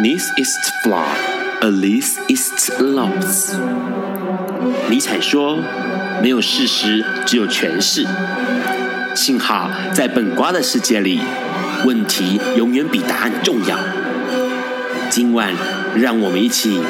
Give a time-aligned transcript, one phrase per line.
[0.00, 1.18] This is flawed,
[1.60, 3.56] at least it's lost。
[4.88, 5.58] 尼采说
[6.22, 8.06] ：“没有事实，只有诠释。”
[9.16, 11.20] 幸好在本瓜的世界里，
[11.84, 13.76] 问题永远比答案重要。
[15.10, 15.52] 今晚，
[15.96, 16.80] 让我们一起。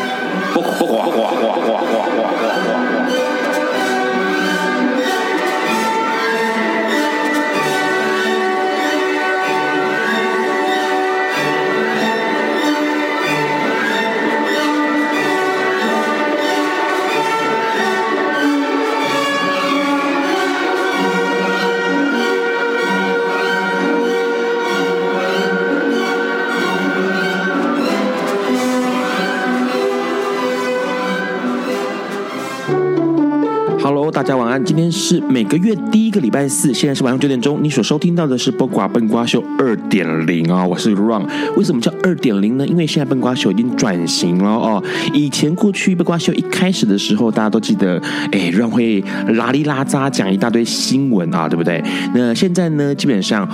[34.29, 37.61] 大家晚安，今天是每个月第一个礼拜四，现在是晚上九点钟。
[37.63, 41.27] 你所收听到的是《播瓜笨瓜秀》二点零啊，我是 Run。
[41.57, 42.67] 为什么叫二点零呢？
[42.67, 44.85] 因为现在笨瓜秀已经转型了哦。
[45.15, 47.99] 以前过去笨瓜秀一开始的时候，大家都记得，
[48.31, 51.83] 哎，Run 会拉里拉扎讲一大堆新闻啊，对不对？
[52.15, 53.49] 那现在呢，基本上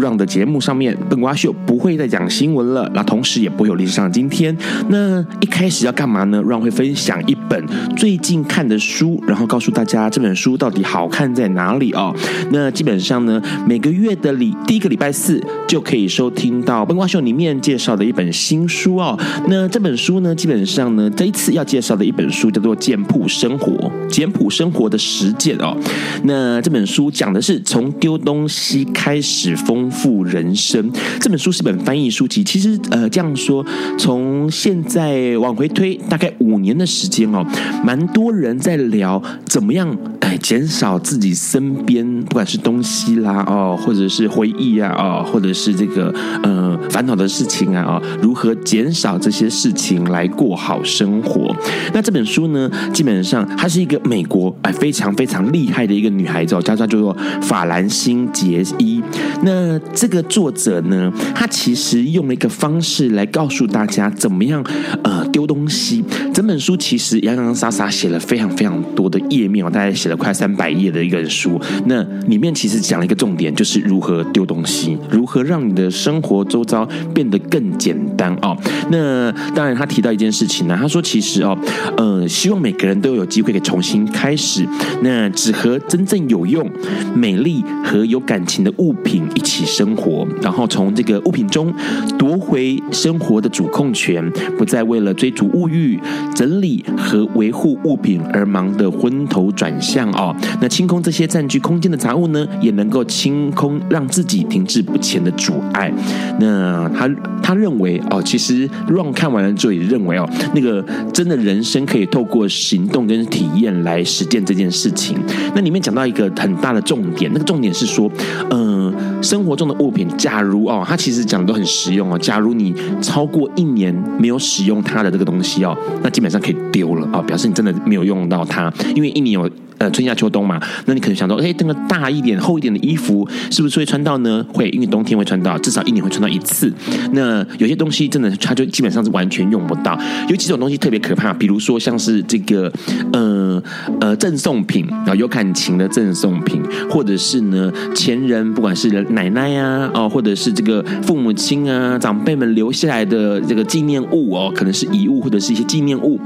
[0.00, 4.56] 让的节目上面，笨瓜秀不会再讲新闻了，那同时也不会有历史上的今天。
[4.88, 7.64] 那一开始要干嘛呢让会分享一本
[7.96, 10.10] 最近看的书，然后告诉大家。
[10.10, 12.14] 这本书到底好看在哪里哦？
[12.50, 19.18] 那基本上呢，每个月的礼第一个礼拜四就可以收听到《笨瓜秀》里面介绍的一本新书哦。
[19.48, 23.72] 那这本书呢，基本上呢，这一次要介绍的一本书叫做《简朴生活》，
[24.08, 25.76] 简朴生活的实践哦。
[26.24, 30.90] 那这本书讲的是从丢东西开始封丰富人生。
[31.20, 32.44] 这本书是本翻译书籍。
[32.44, 33.64] 其实呃，这样说，
[33.98, 37.44] 从现在往回推大概五年的时间哦，
[37.84, 39.96] 蛮多人在聊怎么样。
[40.20, 51.54] 哎，减少自己身边不管是东西啦哦，或者是回忆啊哦，或者是这个呃烦恼的事情啊哦，如何减少这些事情来过好生活？
[51.92, 59.02] 那这本书呢，基本上她是一个美国哎非常非常厉害的一个女孩子哦，叫她叫做法兰辛杰伊。
[59.42, 64.64] 那这个作者呢，他其实用了一个方式来告诉大家怎么样
[65.02, 66.04] 呃丢东西。
[66.32, 71.60] 整本书其实洋洋洒洒写了非常非常多的页面哦，大概写了快三百页的一本书。
[71.86, 78.56] 那里面其实讲了一个重点，就是如何丢东西，如何让你的生活周遭变得更简单哦。
[78.90, 81.56] 那当然，他提到一件事情呢，他说其实哦，
[81.96, 84.66] 呃，希望每个人都有机会可以重新开始，
[85.02, 86.68] 那只和真正有用、
[87.14, 91.72] 美丽和有感情的物品一起生活，然后从这个物品中
[92.18, 95.98] 夺回生活的主控权，不再为了追逐物欲、
[96.34, 100.34] 整理和维护物品而忙得昏头转向哦。
[100.60, 105.92] 那清空这些占据空间的杂物呢，也能够清空让自己停滞不前的阻碍。
[106.38, 107.08] 那他
[107.42, 115.16] 他认为哦，其实让看完了之后也认为哦，那个真的人生可以透过行动跟体验来实践这件事情。
[115.54, 118.10] 那里面讲到一个很大的重点，那个重点是说，
[118.50, 122.18] 嗯、生活中的物品，假如哦，它其实讲的都很实用哦。
[122.18, 129.48] 假如你超过一年没有使用它的这个东西哦，那基本上可以丢了哦，表示你真的没有用到它，因为一年有。
[129.80, 134.44] 呃，春夏秋冬嘛，那你可能想到，哎，这个大一点、厚一点的衣服，是不是会穿到呢？
[134.52, 136.70] 会，因为冬天会穿到，至少一年会穿到一次。
[137.12, 139.98] 那有些东西真的，它就基本上是完全用不到。
[140.28, 142.70] 有几种东西特别可怕，比如说像是这个，
[143.14, 143.62] 呃
[144.02, 156.20] 呃，赠送品啊，有感情的赠送品，或者是呢，前人不管是奶奶呀，哦，或者是这个父母亲啊，长辈们留下来的这个纪念物哦，可能是遗物或者是一些纪念物。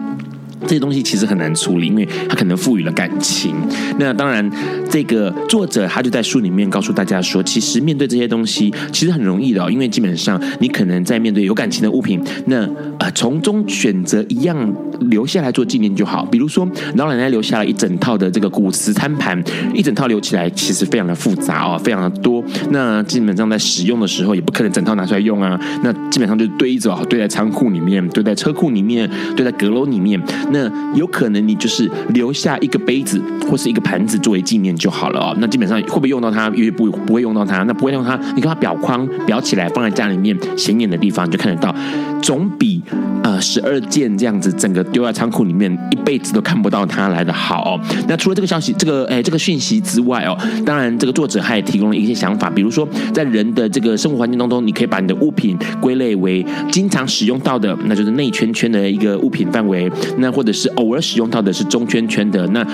[0.66, 3.54] 这些东西其实很难处理，因为它可能赋予了感情。
[3.98, 4.48] 那当然，
[4.90, 14.56] 这个作者他就在书里面告诉大家说，其实面对这些东西其实很容易的，因为基本上你可能在面对有感情的物品，那呃从中选择一样
[15.00, 16.24] 留下来做纪念就好。
[16.24, 19.42] 比如说老奶奶留下了一整套的这个古瓷餐盘，
[19.74, 22.42] 一整套留起来其实非常的复杂哦，非常的多。
[22.70, 30.20] 那基本上在使用的时候也不可能整套拿出来用啊，那基本上就堆着，堆在仓库里面，堆在车库里面，堆在阁楼里面。
[30.54, 33.20] 那有可能你就是留下一个杯子
[33.50, 35.36] 或是一个盘子作为纪念就好了哦。
[35.40, 36.48] 那基本上会不会用到它？
[36.50, 41.74] 因为不不会用到它，那不会用它，你看它裱框裱起来放在家里面显眼的地方，你就看得到，
[42.22, 42.80] 总比
[43.24, 47.80] 呃十二件这样子整个丢在仓库里面一辈子都看不到它来的好哦。
[48.06, 62.64] 那除了这个消息，这个哎这个讯息之外哦，当然这个作者还提供了一些想法，比如说在人的这个生活环境当中，你可以把你的物品归类为经常使用到的，那就是内圈圈的一个物品范围，那或者是偶尔使用到的是中圈圈的，那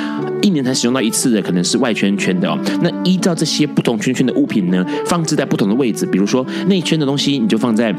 [0.43, 2.59] 一年才使用到一次的可能是外圈圈的哦。
[2.83, 7.95] 那依照这些不同圈圈的物品呢，放置在不同的位置，比如说内圈的东西，你就放在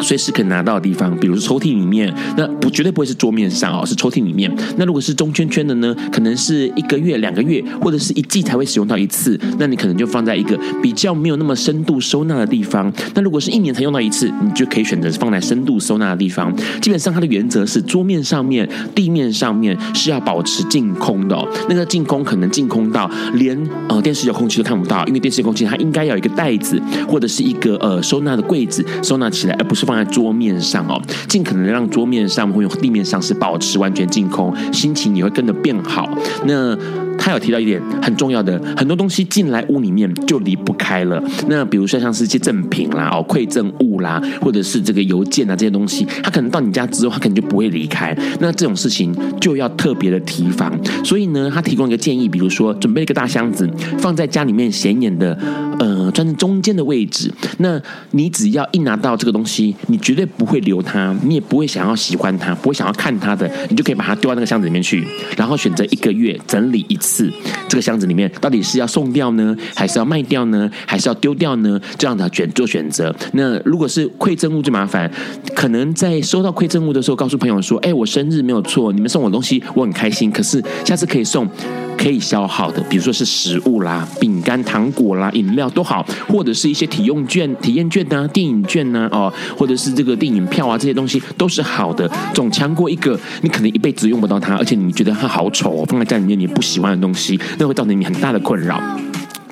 [0.00, 4.50] 随时可以拿到的地方，比如说抽屉里面，那不绝对不会是桌面上哦，是抽屉里面。
[4.76, 12.92] 那如果是中圈圈的呢，可能是一个月、两个月，或者是一季才会使用到一次，那你可能就放在一个比较没有那么深度收纳的地方。
[13.14, 16.54] 那如果是一年才用到一次，你就可以选择放在深度收纳的地方。
[16.80, 23.56] 基本上它的原则是桌面上面、地面上面是要保持净空的哦，那个净空可能净空到连
[23.88, 29.83] 呃电视遥控器都看不到，因为电视遥控器它应该要一个袋子或者是一个呃收纳的柜子收纳起来，而不是。
[29.84, 36.08] 放在桌面上哦，尽可能让桌面上或用地面上是保持完全净空，心情也会跟着变好。
[36.46, 36.76] 那。
[37.24, 41.22] 他有提到一点很重要的，很多东西进来屋里面就离不开了。
[41.48, 48.14] 那比如说像是一些赠品啦、哦馈赠物啦，或者是这个邮件啊这些东西，他可能到你家之后，他可能就不会离开。
[48.40, 50.70] 那这种事情就要特别的提防。
[51.02, 53.66] 所以呢，他提供一个建议，比如说准备一个大箱子，
[53.96, 55.38] 放在家里面显眼的，
[55.78, 57.32] 呃，专在中间的位置。
[57.56, 57.80] 那
[58.10, 65.02] 你只要一拿到这个东西，你绝对不会留它，你也不会想要喜欢它，不会想要看它的，你就可以把它丢到那个箱子里面去，
[65.38, 67.13] 然后选择一个月整理一次。
[67.14, 67.30] 四，
[67.68, 71.80] 这个箱子里面到底是要送掉呢，还是要卖掉呢，还是要丢掉呢？
[71.96, 73.14] 这样的选做选择。
[73.34, 75.08] 那如果是馈赠物最麻烦，
[75.54, 80.30] 可能在收到馈赠物的时候，告诉朋友说：“哎，我生日没有错，你们送我东西，我很开心。
[80.32, 81.48] 可是下次可以送。”
[81.96, 98.80] 可以消耗的，比如说是食物啦、饼干、糖果啦、饮料都好，或者是一些体用券、体验券呐、啊、电影券呐、啊，哦，或者是这个电影票啊，这些东西都是好的，总强过一个你可能一辈子用不到它，而且你觉得它好丑哦，放在家里面你不喜欢东西，那会造成你很大的困扰。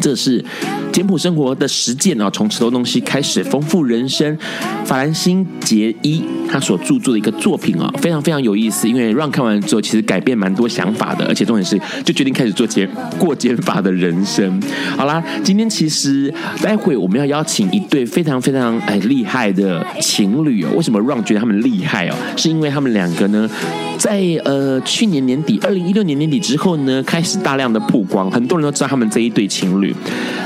[0.02, 0.44] 这是
[0.92, 4.36] 简朴生活的实践啊，从石头东西开始丰富人生。
[4.84, 8.88] 法兰辛杰伊他所著作的一个作品啊，非常非常有意思。
[8.88, 14.60] 因为让看完之后，其实改变蛮多想法的，而且重点是就决定开始做减过减法的人生。
[14.96, 20.70] 好啦，今天其实待会我们要邀请一对非常非常哎厉害的情侣哦。
[20.76, 22.14] 为什么让觉得他们厉害哦？
[22.36, 23.48] 是因为他们两个呢，
[23.96, 29.91] 在呃去年年底，二零一六年年底之后呢，开始大量的曝光，很多人都知道他们这一对情侣。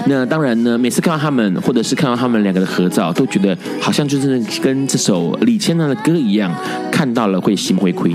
[0.06, 6.52] 那当然呢，每次看到他们，或者是看到他们两个的合照，都觉得好像就是跟这首李千娜的歌一样，
[6.92, 8.14] 看到了会心会亏。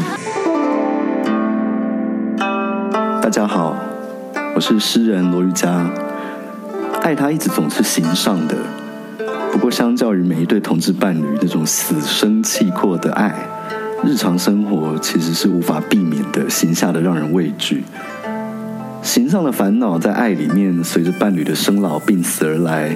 [3.22, 3.76] 大家好，
[4.56, 5.90] 我是诗人罗玉佳。
[7.02, 8.56] 爱他一直总是形上的，
[9.52, 13.34] 不过相较于每一对同志伴侣那种死生契阔的爱，
[14.04, 17.84] 日常生活其实是无法避免的形下的让人畏惧。
[19.02, 22.96] 形上的烦恼在爱里面随着伴侣的生老病死而来，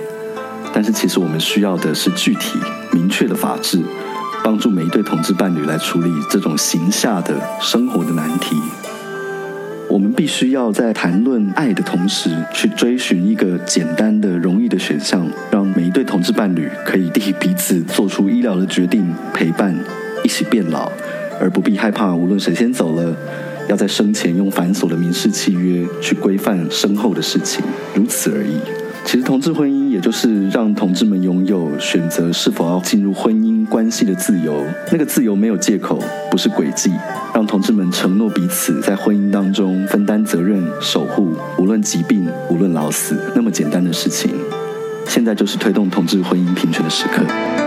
[0.71, 2.59] 但是其实我们需要的是具体
[2.91, 3.81] 明确的法治，
[4.43, 8.55] 帮助每一对同志伴侣来处理这种形下的生活的难题。
[9.89, 19.75] 我们必须要在谈论爱的同时，去追寻一个简单的、容易的选项，让每一对同志伴侣可以替彼此做出医疗的决定，陪伴
[20.23, 20.91] 一起变老，
[21.41, 23.15] 而不必害怕无论谁先走了。
[23.67, 27.63] 要在生前用繁琐的民事契约去规范身后的事情，
[27.94, 28.59] 如此而已。
[29.03, 34.65] 其实同志婚姻也就是让同志们拥有选择是否要进入婚姻关系的自由。
[34.91, 36.00] 那个自由没有借口，
[36.31, 36.91] 不是诡计，
[37.33, 44.31] 让同志们承诺彼此在婚姻当中分担责任、守护，无论疾病，无论老死，那么简单的事情。
[45.07, 47.64] 现在就是推动同志婚姻平权的时刻。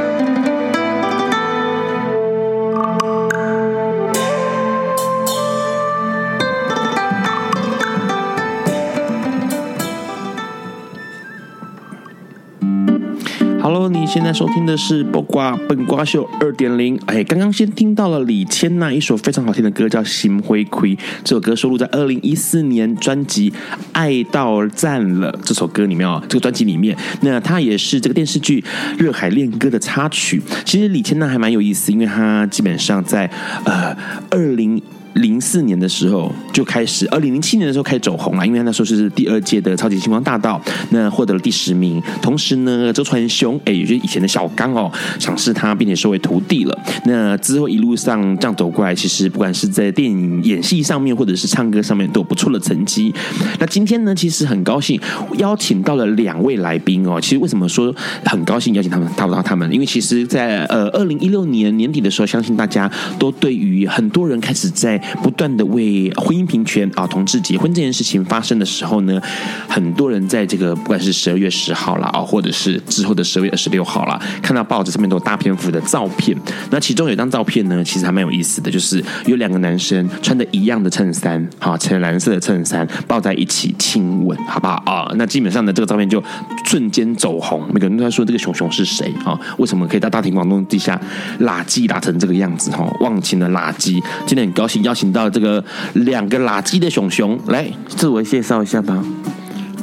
[14.08, 16.98] 现在收听的是《卜卦笨瓜秀》二点零。
[17.04, 20.96] 哎，刚刚先听到了李千娜一首非常好听的歌，叫《心灰灰》。
[21.22, 23.50] 这首歌收录在二零一四年专辑
[23.92, 26.22] 《爱到站了》这首歌里面哦。
[26.26, 28.64] 这个专辑里面，那它也是这个电视剧
[28.98, 30.40] 《热海恋歌》的插曲。
[30.64, 33.30] 其实李千娜还蛮有意思，因为她基本上在
[33.64, 33.94] 呃
[34.30, 34.82] 二零。
[35.14, 40.60] 零四年的时候就开始，二零零七年的时候开始走红了，因为那时候是第二届的超级星光大道，
[40.90, 42.02] 那获得了第十名。
[42.22, 46.78] 同时呢，周传雄哎，也就是以前的小刚哦，赏识他，并且收为徒弟了。
[47.04, 53.12] 那之后一路上这样走过来，其实不管是在电影演戏上面，或者是唱歌上面，都有不错的成绩。
[53.58, 55.00] 那今天呢，其实很高兴
[55.38, 57.20] 邀请到了两位来宾哦。
[57.20, 59.70] 其实为什么说很高兴邀请他们，到到他们？
[59.72, 69.20] 因为其实在呃二零一六年年底的时候，相信大家都对于很多人开始在不断的为婚姻平权啊、同志结婚这件事情发生的时候呢，
[69.68, 76.36] 很多人在这个不管是十二月十号啦，啊，或者是之后的十二月二十六号啦，看到报纸上面都有大篇幅的照片。
[76.70, 85.10] 那其中有一张照片呢，其实还蛮有意思的，就是有两个男生穿的一样的衬衫，好，浅蓝色的衬衫，抱在一起亲吻，好不好啊？
[85.16, 86.22] 那基本上呢，这个照片就
[86.64, 89.38] 瞬间走红，每个人都在说这个熊熊是谁啊？
[89.58, 91.00] 为什么可以在大庭广众之下
[91.40, 92.70] 拉鸡拉成这个样子？
[92.70, 94.02] 哈，忘情的拉鸡。
[94.26, 99.04] 今天很高兴邀请到这个两个垃圾的熊熊来自我介绍一下吧。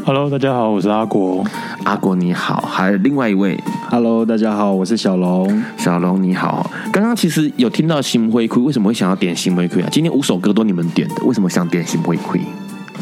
[0.04, 1.46] Hello，大家好，我是阿国。
[1.84, 3.56] 阿国你好，还有另外一位。
[3.92, 5.64] Hello，大家好，我是小龙。
[5.78, 6.72] 小龙你好。
[6.92, 9.90] 刚刚其实有听到心灰灰，为什么会想要点心灰灰啊？
[9.92, 12.42] 今天五首歌都你们点的，为什么想点心灰灰？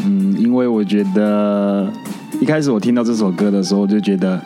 [0.05, 1.89] 嗯，因为我觉得
[2.41, 4.41] 一开始我听到这首歌的时候，就觉得，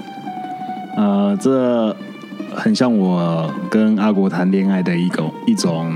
[0.96, 1.96] 呃，这
[2.54, 5.92] 很像我跟阿国谈恋爱的一种一种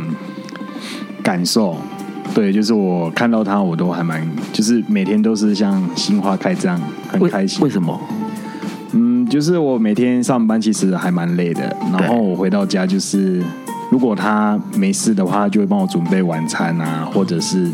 [1.24, 1.78] 感受。
[2.34, 7.60] 对，就是我看到他，我都还蛮，就是每天都是像心花开这样，很开心。
[7.62, 8.00] 为，为什么？
[8.94, 13.44] 嗯，就是我每天上班其实还蛮累的，然后我回到家就是，
[13.90, 17.70] 如果他没事的话，就会帮我准备晚餐啊，或者是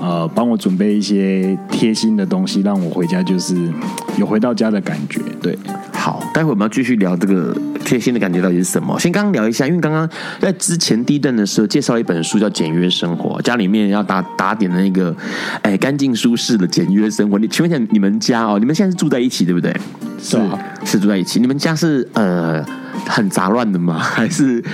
[0.00, 3.72] 呃帮我准备一些贴心的东西，让我回家就是
[4.18, 5.20] 有回到家的感觉。
[5.40, 5.56] 对。
[6.00, 7.54] 好，待会我们要继续聊这个
[7.84, 8.98] 贴心的感觉到底是什么。
[8.98, 10.08] 先刚刚聊一下，因为刚刚
[10.40, 15.14] 在之前第一段的时候介绍了一本书叫《简约生活》，家里面要打打点的那个，
[15.60, 17.38] 哎，干净舒适的简约生活。
[17.38, 19.70] 你请问一下，你们家哦，你们现在是住在一起对不对？
[20.18, 20.38] 是
[20.86, 21.38] 是住在一起。
[21.38, 22.64] 你们家是呃
[23.06, 23.98] 很杂乱的吗？
[24.00, 24.64] 还是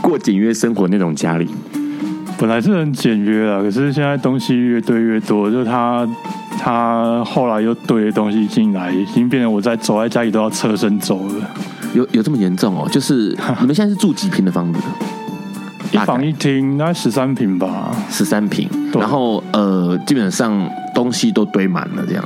[0.00, 1.48] 过简约生活那种家里？
[2.36, 6.04] 本来是很简约啊，可是现在东西越堆越多，就他。
[6.62, 11.50] 他后来又堆的东西进来，已经变成我在走在家里都要侧身走了。
[11.92, 12.88] 有有这么严重哦？
[12.88, 14.78] 就是你们现在是住几平的房子？
[15.90, 17.90] 一房一厅，大概十三平吧。
[18.08, 22.24] 十三平，然后呃，基本上东西都堆满了，这样。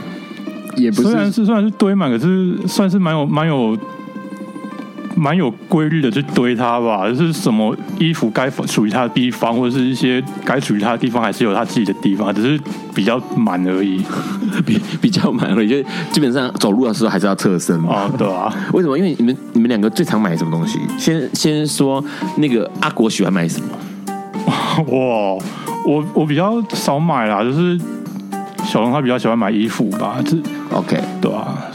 [0.77, 3.75] 也不是，虽然是虽然是堆满，可是算是蛮有蛮有。
[5.19, 12.61] 蛮有规律的去堆它吧，就是什么衣服该属于他的地方，或者是一些该属于他的地方，还是有他自己的地方，只是
[12.95, 14.03] 比较满而已，
[14.67, 15.69] 比比较满而已。
[15.69, 17.95] 就基本上走路的时候还是要侧身嘛。
[17.95, 18.53] 啊，对啊。
[18.73, 18.97] 为什么？
[18.97, 20.79] 因为你们你们两个最常买什么东西？
[20.99, 22.05] 先先说
[22.37, 23.69] 那个阿国喜欢买什么？
[24.89, 25.45] 哇，
[25.87, 27.79] 我我比较少买啦，就是。
[28.67, 30.37] 小龙他比较喜欢买衣服吧，这
[30.73, 31.01] OK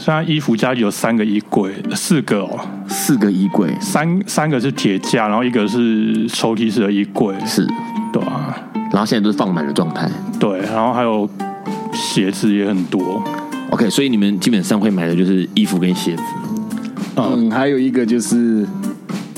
[0.04, 7.64] 现在衣服家里有三个衣柜，四个哦，四个衣柜，三三个是铁架，然后一个是抽屉式的衣柜，是，
[8.12, 8.52] 对啊，
[8.90, 11.30] 然后现在都是放满的状态，对，然后还有
[11.92, 13.22] 鞋子也很多
[13.70, 16.22] ，OK，所以你们基本上会买的就是衣服跟鞋子，
[17.14, 18.66] 嗯，还有一个就是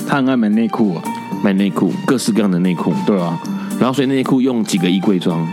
[0.07, 1.03] 他很爱买内裤啊，
[1.43, 3.39] 买内裤，各式各样的内裤，对啊，
[3.79, 5.47] 然后所以内裤用几个衣柜装？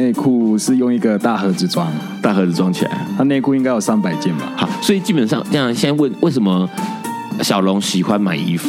[0.00, 1.86] 内裤是用一个大盒子装，
[2.22, 3.06] 大盒子装起来。
[3.18, 4.50] 他内裤应该有三百件吧？
[4.56, 5.72] 好，所以基本上这样。
[5.74, 6.68] 现在问为什么
[7.42, 8.68] 小龙喜欢买衣服？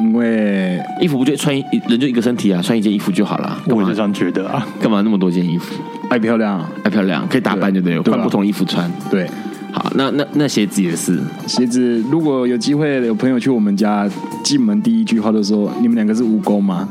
[0.00, 1.54] 因为衣服不就穿
[1.88, 3.58] 人就一个身体啊，穿一件衣服就好了。
[3.66, 5.74] 我也是这样觉得啊，干嘛那么多件衣服？
[6.10, 8.90] 爱漂亮，爱漂亮，可以打扮就对了，换不同衣服穿。
[9.10, 9.28] 对，
[9.72, 11.18] 好，那那那鞋子也是。
[11.46, 14.08] 鞋子如果有机会有朋友去我们家，
[14.44, 16.88] 进门第一句话都说：“你们两个是蜈蚣吗？”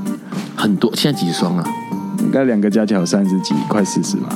[0.55, 1.63] 很多，现在几双啊？
[2.27, 4.27] 应该两个加起来有三十几，快四十吧。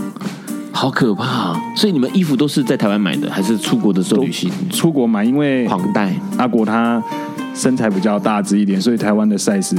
[0.71, 1.53] 好可怕！
[1.75, 4.49] 所以你们衣服都是在台湾买的，还是出国的时候旅行？
[4.69, 7.03] 出国买，因为狂带阿国他
[7.53, 9.77] 身材比较大只一点，所以台湾的 size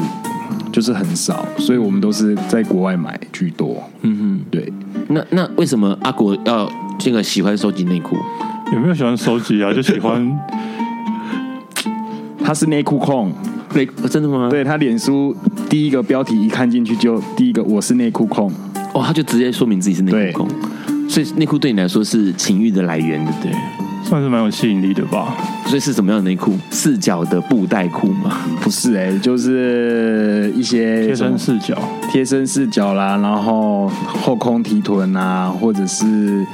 [0.71, 3.83] 就是很少，所以我们都是在国外买居多。
[4.02, 4.71] 嗯哼，对。
[5.09, 8.14] 那那为什么阿国要这个喜欢收集内裤？
[8.75, 9.73] 有没有喜欢收集啊？
[9.73, 10.38] 就喜欢。
[12.45, 13.33] 他是内裤控。
[13.75, 14.50] 内真的吗？
[14.50, 15.35] 对，他脸书
[15.73, 18.52] 第一个标题一看进去就第一个我是内裤控
[18.93, 20.49] 哦，他就直接说明自己是内裤控，
[21.09, 23.52] 所以内裤对你来说是情欲的来源，对不对？
[24.05, 25.35] 算是蛮有吸引力的吧。
[25.64, 26.52] 所以是什么样的内裤？
[26.69, 28.43] 四角的布袋裤吗？
[28.61, 31.75] 不是哎、欸，就是一些贴身四角、
[32.11, 36.47] 贴身四角啦，然后后空提臀啊，或者是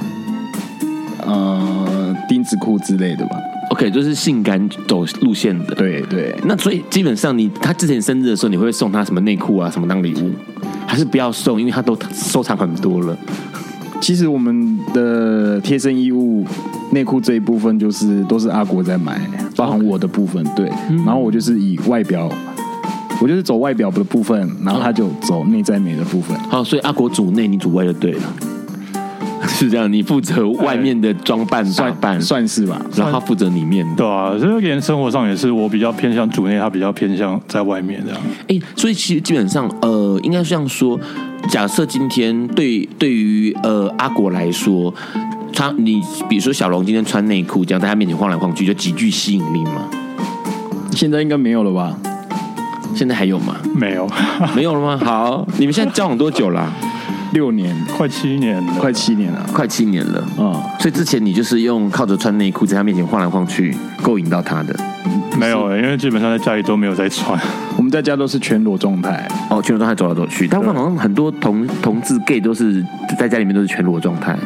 [1.25, 3.35] 呃钉子裤之类的吧。
[3.69, 6.35] OK，就是性感走路线的，对对。
[6.45, 10.31] 那所以基本上你他之前生日的时候，你会送他什么内裤啊，什么当礼物？
[10.87, 13.15] 还是不要送，因为他都收藏很多了。
[14.01, 16.43] 其实我们的贴身衣物
[16.91, 19.21] 内裤这一部分，就是都是阿国在买，
[19.55, 20.43] 包含我的部分。
[20.55, 20.67] 对，
[21.05, 22.27] 然后我就是以外表，
[23.21, 26.35] 我就是走外表的部分，然后他就走内在美的部分。
[26.49, 28.23] 好，所以阿国主内，你主外就对了。
[29.59, 32.81] 是这样，你负责外面的装扮打 算扮， 算是吧。
[32.95, 33.95] 然后他负责里面的。
[33.97, 38.21] 对啊，所以连生活上也是我比较偏向主内，他比较偏向在外面这样。
[38.47, 40.99] 哎，所以其实基本上，呃，应该是这样说，
[41.49, 44.93] 假设今天对对于呃阿果来说，
[45.53, 49.89] 他你比如说小龙今天穿内裤这样在他面前晃来晃去，就极具吸引力吗？
[50.91, 51.97] 现在应该没有了吧？
[52.95, 53.55] 现在还有吗？
[53.75, 54.09] 没有，
[54.55, 54.99] 没有了吗？
[55.03, 56.71] 好，你们现在交往多久啦？
[57.31, 59.45] 六年，快七年了，快七年了。
[59.53, 60.23] 快七年了。
[60.37, 64.75] 嗯，所以之前你就是用靠着穿内裤在他面前晃来晃去勾引到他的。
[65.37, 67.39] 没有、欸，因为基本上在家里都没有在穿。
[67.77, 69.27] 我们在家都是全裸状态。
[69.49, 70.47] 哦，全裸状态走来走去。
[70.47, 72.83] 但我好像很多同同志 gay 都是
[73.17, 74.37] 在家里面都是全裸状态，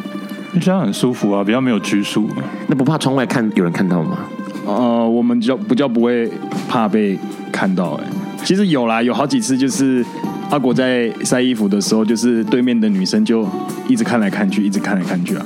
[0.61, 2.29] 这样很舒服啊，比较没有拘束。
[2.67, 4.17] 那不怕窗外看有人看到吗？
[4.65, 6.29] 呃，我们就比较不会
[6.67, 7.17] 怕被
[7.51, 8.03] 看到、欸。
[8.03, 8.07] 哎，
[8.43, 10.05] 其实有啦，有好几次就是。
[10.53, 13.43] 阿国在晒衣服的时候，就是对面的女生就
[13.87, 15.43] 一直看来看去，一直看来看去啊。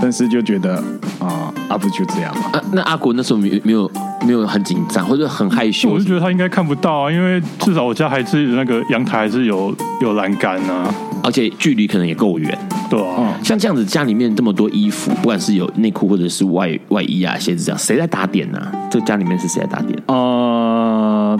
[0.00, 0.82] 但是就觉得
[1.20, 2.50] 啊，阿不就这样嘛。
[2.52, 3.88] 啊，那阿国那时候没有没有
[4.26, 5.90] 没有很紧张，或者很害羞。
[5.90, 12.58] 我是觉得他应该看不到啊，因为至少我家还是那个阳台还是有有栏杆啊，而且距离可能也够远。
[12.90, 18.60] 对啊，嗯，像这样子家里面这么多衣服，不管是有内裤或者是外外衣啊、鞋子这样，谁在打点呢？
[18.90, 19.96] 这个家里面是谁在打点？
[20.08, 21.38] 呃。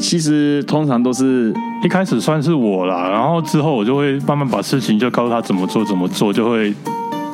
[0.00, 6.72] 其实通常都是一开始算是我啦，然后之后我就会慢慢把事情就告诉他怎么做怎么做，就会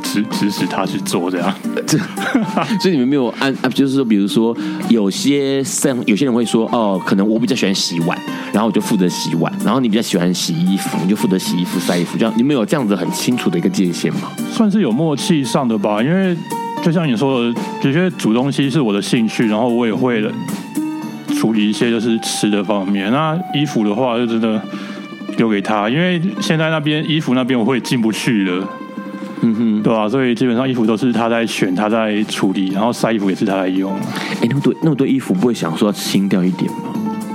[0.03, 1.53] 指指使他去做这样。
[1.87, 1.99] 这
[2.81, 4.57] 所以你们没有按，就是说，比如说
[4.89, 8.19] 有些像有些人会说，哦，可能我比较喜欢洗碗，
[8.53, 14.31] 然后我就负责洗碗，然后你比较喜欢洗衣服，你就负责洗衣服、晒衣服，这样你们有这样子很清楚的一个界限吗？
[14.51, 16.37] 算是有默契上的吧，因为
[16.83, 20.33] 就像你说的，有些煮东西是我的兴趣，然后我也会了。
[21.43, 24.63] 处理一些就是吃的方面，那衣服的话就真的
[25.37, 28.69] 丢给他，因为现在那边衣服那边我会进不去了，
[29.41, 30.09] 嗯哼，对吧、啊？
[30.09, 33.93] 所以基本上衣服都是他在选，他在处理，然后晒衣服也是他在用。
[34.41, 36.93] 哎，那么多那么多衣服，不会想说要清掉一点吗？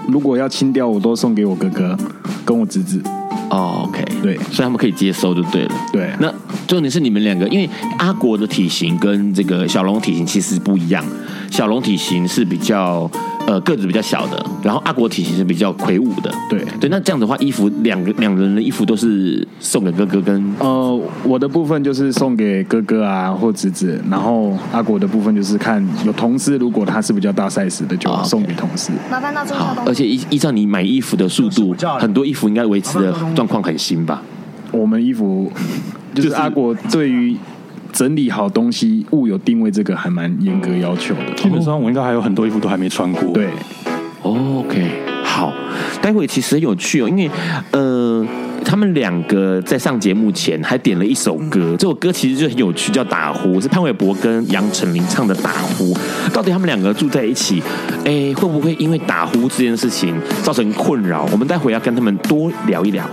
[0.07, 1.97] 如果要清掉，我都送给我哥哥
[2.45, 3.01] 跟我侄子。
[3.49, 5.75] 哦，OK，对，所以他们可以接收就对了。
[5.91, 6.33] 对，那
[6.65, 11.03] 重点是你们两个，因为阿国的体型跟这个小龙体型其实不一样，
[11.51, 13.11] 小龙体型是比较。
[13.47, 16.89] 呃，个子比较小的，然后阿国体型是比较魁梧的，对对。
[16.89, 28.91] 那这样的话，衣服两个两人的衣服都是送给哥哥跟呃，我的部分就是送给哥哥啊或侄子，然后阿国的部分就是看有同事，如果他是比较大 size 的，就送给同事。
[29.09, 29.65] 麻烦到最后。
[29.85, 34.21] 而且依依照你买衣服的速度，很多衣服应该维持的状况很新吧？
[34.73, 35.49] 我们衣服
[36.13, 37.37] 就是阿国对于。
[37.97, 41.33] 整理好东西，物有定位，这个还蛮严格要求的。
[41.35, 43.33] 基本上我应该还有很多衣服都还没穿过。
[43.33, 43.47] 对
[44.21, 44.87] ，OK，
[45.23, 45.51] 好，
[45.99, 47.27] 待会其实很有趣哦，因为
[47.71, 48.23] 呃，
[48.63, 55.85] 他们两个在上节目前还点了一首歌，这首歌其实就很有趣，叫《打呼》，是潘玮柏跟杨丞琳唱的《打呼》。
[56.31, 57.63] 到底他们两个住在一起，
[58.05, 61.27] 哎，会不会因为打呼这件事情造成困扰？
[61.31, 63.03] 我们待会要跟他们多聊一聊。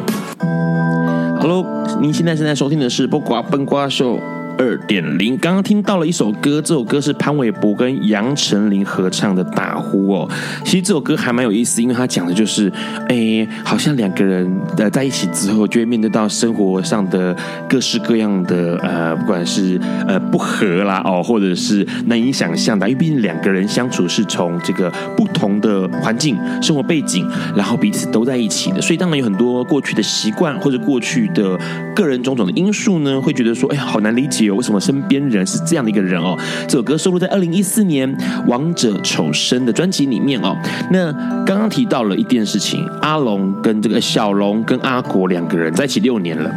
[1.41, 1.65] Hello，
[2.03, 4.17] 您现在正在收听的是《不瓜奔瓜秀》。
[4.57, 10.29] 二点零，刚刚听到了一首歌，这首歌是潘玮柏跟杨丞琳合唱的《打呼》哦。
[10.65, 12.73] 其实这首歌还蛮有意思，因为它讲的就是，
[13.09, 17.37] 哎，好像两个人呃在一起之后，就会面对到生活上的
[17.69, 31.59] 各式各样的呃，不管是呃不合啦哦，或者是难以想象的，因为毕竟两个人相处是从这个不同的环境、生活背景，然后彼此都在一起的，所以当然有很多过去的习惯或者过去的
[31.95, 34.44] 个人种种的因素呢，会觉得说，哎呀，好难理解。
[34.45, 36.37] 有为什么身边人是这样的一个人哦？
[36.69, 38.09] 这首歌收录在二零一四年
[38.47, 40.57] 《王者丑生》的专辑里面哦。
[40.91, 41.13] 那
[41.45, 46.51] 刚刚提到了一件事情，阿龙跟这个小龙跟阿国两个人在一起六年了，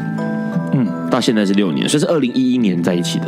[0.73, 3.25] 嗯，到现在是六年，所以是二零一一年在一起的。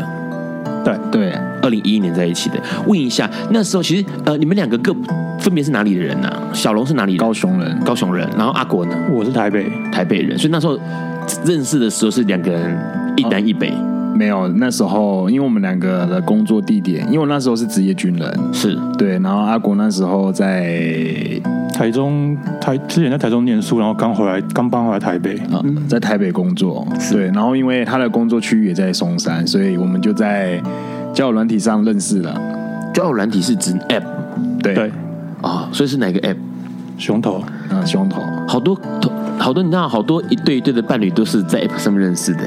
[0.84, 2.56] 对对，二零一一年在一起的。
[2.88, 4.96] 问一下，那时候其实呃，你们两个各
[5.38, 6.40] 分别是哪里的人呢、啊？
[6.54, 7.20] 小龙是哪里人？
[7.20, 8.28] 高雄人，高雄人。
[8.38, 8.96] 然后阿国呢？
[9.12, 10.38] 我是台北，台北人。
[10.38, 10.80] 所以那时候
[11.46, 13.70] 认识的时候是两个人一南一北。
[13.72, 18.78] 哦没有，那时候因为我们两个的工作地点，因为我那时候是职业军人，是。
[18.98, 21.42] 对，然后阿国那时候在
[21.74, 25.38] 台中台之前在台中念书，然后刚回来刚搬回来台北。
[25.50, 30.62] 啊，在台北工作，对，然后因为他的工作区域也在松山，所以我们就在
[31.14, 32.38] 交友软体上认识了。
[32.94, 34.04] 交友软体是指 App，
[34.62, 34.76] 对。
[34.76, 34.92] 对。
[35.42, 36.36] 啊，所以是哪个 App？
[36.98, 37.42] 熊头。
[37.70, 38.78] 啊，熊头，好多
[39.38, 42.42] 好多，你知道好多一对一对的伴侣都是在 App 上面认识的。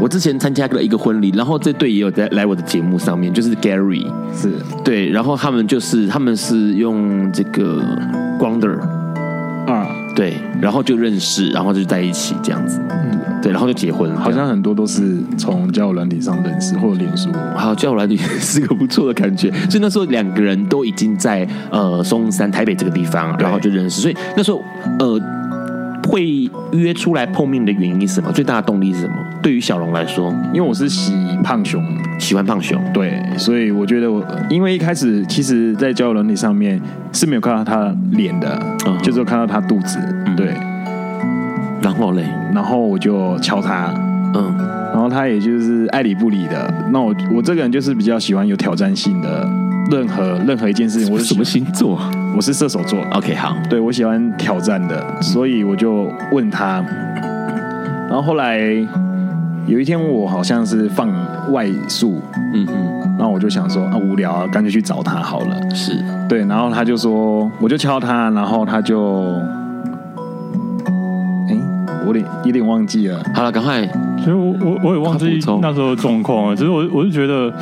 [0.00, 4.52] 我之前参加过一个婚礼，然后这对也有在来我的节目上面，就是 Gary，是。
[4.84, 7.82] 对，然后他们就是他们是用这个
[8.38, 8.78] Grindr
[9.66, 19.50] 啊，对，然后就认识，然后就在一起这样子，嗯，对，然后就结婚，好像很多都是从交友软体上认识或者脸书，好，交友软体是个不错的感觉。
[19.68, 24.62] 所以那时候两个人都已经在呃松山台北这个地方，然后就认识，所以那时候
[25.00, 25.20] 呃。
[26.06, 28.30] 会约出来碰面的原因是什么？
[28.32, 29.14] 最大的动力是什么？
[29.42, 31.82] 对于小龙来说，因为我是喜胖熊，
[32.18, 36.80] 喜欢胖熊，对，所以我觉得我因为一开始其实，在交友软体上面
[37.12, 39.98] 是没有看到他脸的，嗯、就是看到他肚子，
[40.36, 40.54] 对。
[41.80, 43.94] 然后嘞，然后我就敲他，
[44.34, 44.54] 嗯，
[44.92, 46.74] 然后他也就是爱理不理的。
[46.92, 49.48] 那我我这个人就是比较喜欢有挑战性的。
[49.90, 51.98] 任何任何一件事情，我是什么星座？
[52.36, 52.98] 我是射手座。
[53.12, 56.84] OK，好，对，我喜欢挑战的，所以我就问他。
[58.08, 58.58] 然后后来
[59.66, 61.10] 有一天，我好像是放
[61.52, 62.20] 外宿，
[62.54, 65.70] 嗯嗯，然后我就想说啊，无聊啊，干脆去找他好了。
[65.74, 69.34] 是对，然后他就说，我就敲他，然后他就，
[71.48, 71.56] 哎，
[72.02, 73.20] 我有点有点忘记了。
[73.34, 73.86] 好了，赶快，
[74.18, 76.56] 其实我我我也忘记那时候的状况了。
[76.56, 77.52] 只是我我是觉得。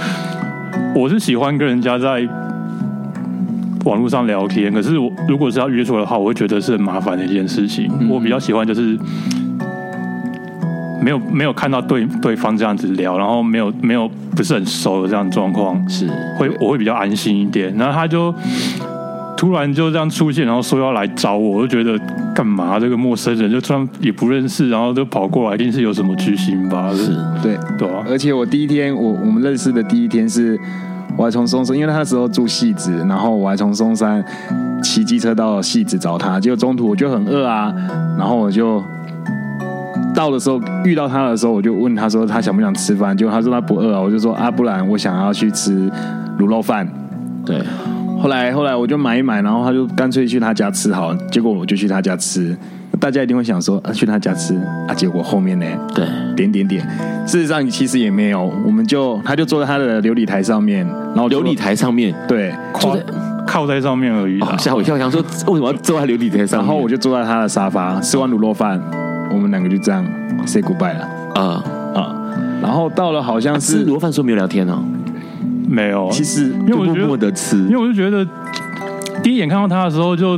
[0.94, 2.26] 我是喜欢跟人家在
[3.87, 7.88] 网络上聊天，可是我如果是要约出来的话，我会觉得是很麻烦的一件事情。
[8.01, 8.99] 嗯、我比较喜欢就是
[11.01, 17.72] 没有没有看到对对方这样子聊，然后没有没有不是很熟的这样状况，是会我会比较安心一点。
[17.77, 18.35] 然后他就
[19.37, 21.96] 突然就这样出现，然后说要来找我，我就觉得
[22.35, 22.81] 干嘛？
[22.81, 26.92] 这个陌生人就突然也不认识，然后就跑过来，一定是有什么居心吧？
[26.92, 28.05] 是，对对啊。
[28.09, 30.59] 而且我第一天我我们认识的第一天是。
[31.16, 34.22] 我还从松山，因为他那时候住戏子，然后我还从松山
[34.83, 36.38] 骑机车到戏子找他。
[36.38, 37.72] 结果中途我就很饿啊，
[38.18, 38.83] 然后我就
[40.14, 43.16] 到的时候遇到他的时候，我就问他说他想不想吃饭？
[43.16, 45.90] 结果他说他不饿啊，我就说啊，不然我想要去吃
[46.38, 46.87] 卤肉饭。
[47.44, 47.62] 对，
[48.20, 52.57] 后来后来我就买一买，然后他就干脆去他家吃好，结果我就去他家吃。
[53.07, 54.53] 大家一定会想说啊，去他家吃
[54.88, 55.66] 啊，结果后面呢？
[55.95, 56.83] 对，点点点。
[57.25, 62.97] 事实上其实也没有，我们就他就坐在他的琉璃台上面，然后琉璃台上面，对，靠
[63.47, 64.40] 靠在上面而已。
[64.59, 66.59] 吓我一跳，想说为什么要坐在琉璃台上？
[66.59, 68.83] 然后我就坐在他的沙发，吃完卤肉饭，
[69.33, 70.05] 我们两个就这样
[70.45, 71.09] say goodbye 了。
[71.37, 71.62] 啊
[71.95, 72.16] 啊，
[72.61, 74.83] 然后到了好像是卤肉饭时候没有聊天哦，
[75.69, 76.11] 没有。
[76.11, 78.27] 其实因为我觉得，吃，因为我就觉得
[79.23, 80.37] 第一眼看到他的时候就。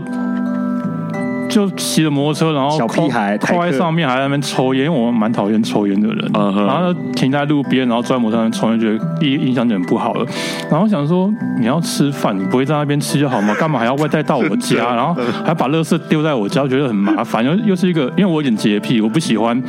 [1.48, 4.84] 就骑着摩托车，然后小屁孩靠在上面，还在那边抽烟。
[4.86, 10.26] 因为我蛮讨厌抽烟的人，然后停在路边，然后坐在摩托车上抽烟，觉得一印象就很不好了。
[10.70, 13.54] 然后想说，你要吃饭，你不会在那边吃就好吗？
[13.58, 14.76] 干嘛还要外带到我家？
[14.94, 17.44] 然后还把垃圾丢在我家，觉得很麻烦。
[17.44, 19.60] 又又是一个，因为我有点洁癖，我不喜欢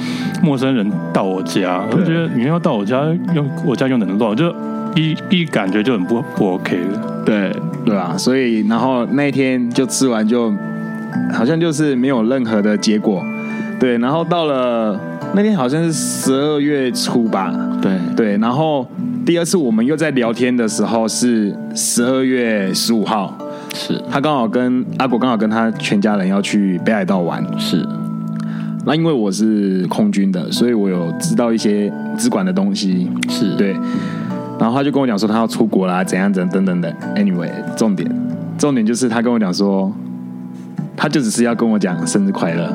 [0.44, 1.84] 陌生人到我家。
[1.92, 3.02] 我就觉得你要到我家
[3.34, 4.54] 用我家用的很乱，就
[4.96, 7.24] 一一感觉就很不不 OK 的。
[7.26, 7.52] 对
[7.86, 10.54] 对啊，所以然后那天就吃完就。
[11.34, 13.24] 好像就是没有任何的结果，
[13.80, 13.98] 对。
[13.98, 15.00] 然后到了
[15.34, 18.38] 那天好像是十二月初吧，对对。
[18.38, 18.86] 然后
[19.26, 23.38] 第二次我们又在聊天的时候是十二月十五号，
[23.74, 27.86] 是他刚好跟阿果刚好跟他全家人要去北海道玩，是。
[28.86, 33.74] 那因为我是空军的，所以我有知道一些资管的东西，是对。
[34.60, 36.92] 然后他就跟我讲说他要出国啦，怎样怎样等等的。
[37.16, 38.10] Anyway，重点
[38.58, 39.94] 重点就是他跟我讲说。
[41.02, 42.66] 他就只是要跟我讲生日快乐，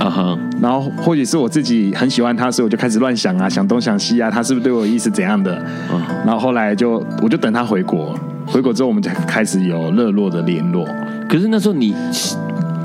[0.00, 5.64] 啊哈，然后或许是我自己很喜欢他，所以我就开始乱想啊，想东想西啊，他是不是对我意思怎样的？
[5.92, 10.84] 嗯，然后后来就我就等他回国，回国之后我们才开始有热络的联络。
[11.28, 11.94] 可是那时候你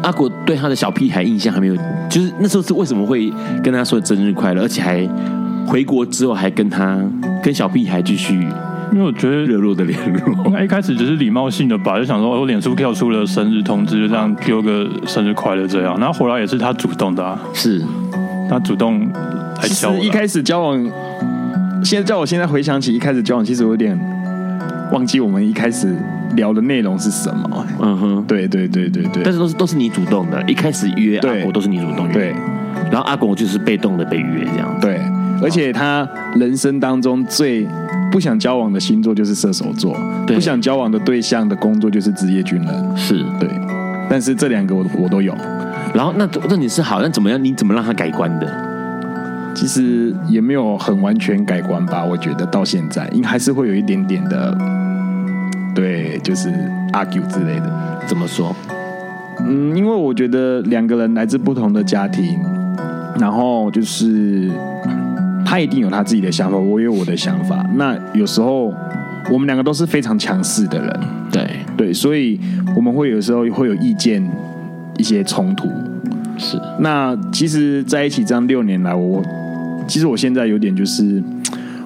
[0.03, 1.75] 阿果对他的小屁孩印象还没有，
[2.07, 5.09] 就是那时候是为什么会跟他说生日快乐，而且还
[5.65, 6.99] 回国之后还跟他
[7.41, 8.47] 跟小屁孩继续。
[8.93, 15.99] 因为我觉得热络的联络，应该一开始只是礼貌性的吧，就想说我脸书跳出了生日通知，就这样丢个生日快乐这样。
[15.99, 17.81] 然后后来也是他主动的，啊，是
[18.47, 18.99] 他主动
[19.61, 19.95] 来敲我。
[19.95, 20.91] 其实一开始交往，
[21.83, 23.99] 现在叫我现在回想起一开始交往，其实我有点
[24.91, 25.91] 忘记我们一开始
[26.35, 27.65] 聊的内容是什么。
[27.81, 29.23] 嗯哼，对对对对对。
[29.23, 32.35] 但是都是都是你主动的，一开始约阿果都是你主动约，对。
[32.91, 34.77] 然后阿果就是被动的被约这样。
[34.79, 35.01] 对，
[35.41, 37.67] 而且他人生当中最。
[38.13, 39.97] 不想交往的星座就是射手座，
[40.27, 43.49] 不想交往的对象的工作就是职业军人，是对。
[44.07, 45.35] 但是这两个我我都有。
[45.95, 47.43] 然后那那你是好，那怎么样？
[47.43, 48.47] 你怎么让他改观的？
[49.55, 54.55] 其实也没有很完全改观吧，我觉得到现在应该还是会有一点点的，
[55.73, 56.49] 对，就是
[56.91, 57.99] argue 之类的。
[58.05, 58.55] 怎么说？
[59.39, 62.39] 嗯，因为我觉得两个人来自不同的家庭，
[63.19, 64.51] 然后就是。
[65.45, 67.65] 他一定有他自己的想法，我也有我的想法。
[67.75, 68.73] 那有时候
[69.31, 70.99] 我们两个都是非常强势的人，
[71.31, 72.39] 对对，所以
[72.75, 74.23] 我们会有时候会有意见
[74.97, 75.67] 一些冲突。
[76.37, 76.59] 是。
[76.79, 79.21] 那其实在一起这样六年来，我
[79.87, 81.21] 其实我现在有点就是，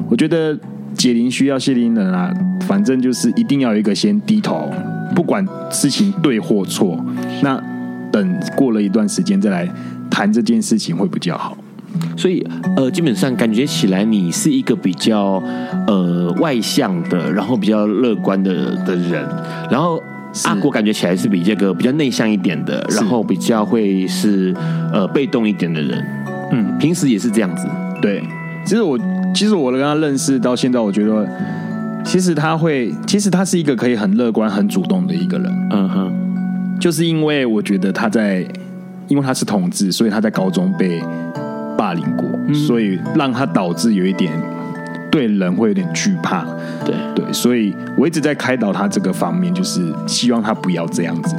[0.09, 0.57] 我觉得
[0.93, 4.71] 解铃需要系铃人啊，反正就是一定要有一个先低头，
[5.13, 6.97] 不管事情对或错，
[7.43, 7.61] 那
[8.11, 9.67] 等过了一段时间再来
[10.09, 11.57] 谈这件事情会比较好。
[12.17, 15.41] 所以，呃，基本上感觉起来你是一个比较
[15.85, 19.23] 呃外向的，然后比较乐观的的人，
[19.69, 20.01] 然后
[20.45, 24.51] 阿国感觉起来是比这个比较内向一点的，然后比较会是
[24.91, 26.03] 呃被动一点的人。
[26.51, 27.67] 嗯，平时也是这样子。
[28.01, 28.23] 对，
[28.65, 28.97] 其实我
[29.35, 31.29] 其实我跟他认识到现在，我觉得
[32.03, 35.69] 其实他会，其实他是一个可以很乐观、很主动的一个人。
[35.71, 36.11] 嗯哼，
[36.79, 38.43] 就是因为我觉得他在，
[39.07, 40.99] 因为他是同志，所以他在高中被。
[41.77, 44.31] 霸凌过，所以让他导致有一点
[45.11, 46.45] 对人会有点惧怕。
[46.85, 51.35] 对对，所以我一直在开导他这个方面，就是希望他不要这样子。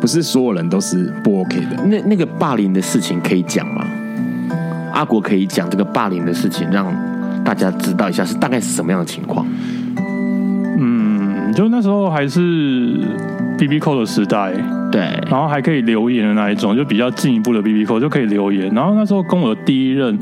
[0.00, 1.84] 不是所有人都是不 OK 的。
[1.86, 3.84] 那那个霸凌的事情可以讲吗？
[4.92, 6.86] 阿国可以讲这个霸凌的事情，让
[7.44, 9.46] 大家知道一下是大概是什么样的情况。
[10.78, 13.00] 嗯，就那时候还是
[13.58, 14.52] BB Call 的时代。
[14.90, 18.72] 对，然后还可以留言的那一种，就比较进一步的 BB Call 就可以留言。
[18.74, 20.18] 然后那时候跟我的第一任，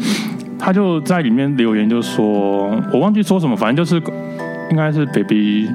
[0.58, 4.02] 他就在里面留言，就说我忘记说什么，反正就是
[4.72, 5.68] 应该是 Baby，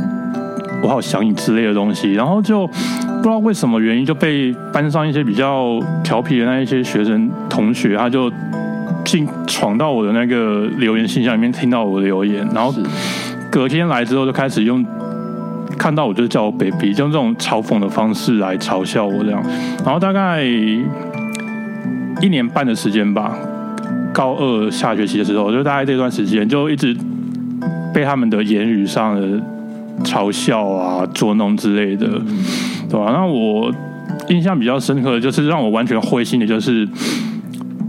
[0.83, 2.13] 我好想你之类的东西。
[2.13, 8.29] 然后就不知道为什么原因，就被班上一些比较调皮的那一些学生同学，他就
[9.05, 12.73] 进闯到我的那个留言信箱里面，听到我的留言，然后
[13.49, 14.85] 隔天来之后就开始用。
[15.81, 19.43] 看到我就叫我 baby，就用这种嘲讽的方式来嘲笑我这样，
[19.83, 23.35] 然后大概一年半的时间吧，
[24.13, 26.95] 高二下学期的时候，就大概这段时间就一直
[27.91, 29.41] 被他们的言语上的
[30.03, 32.07] 嘲笑啊、捉弄之类的，
[32.87, 33.11] 对吧？
[33.11, 33.73] 那我
[34.29, 36.87] 印象比较深刻的就是让我完全灰心的，就是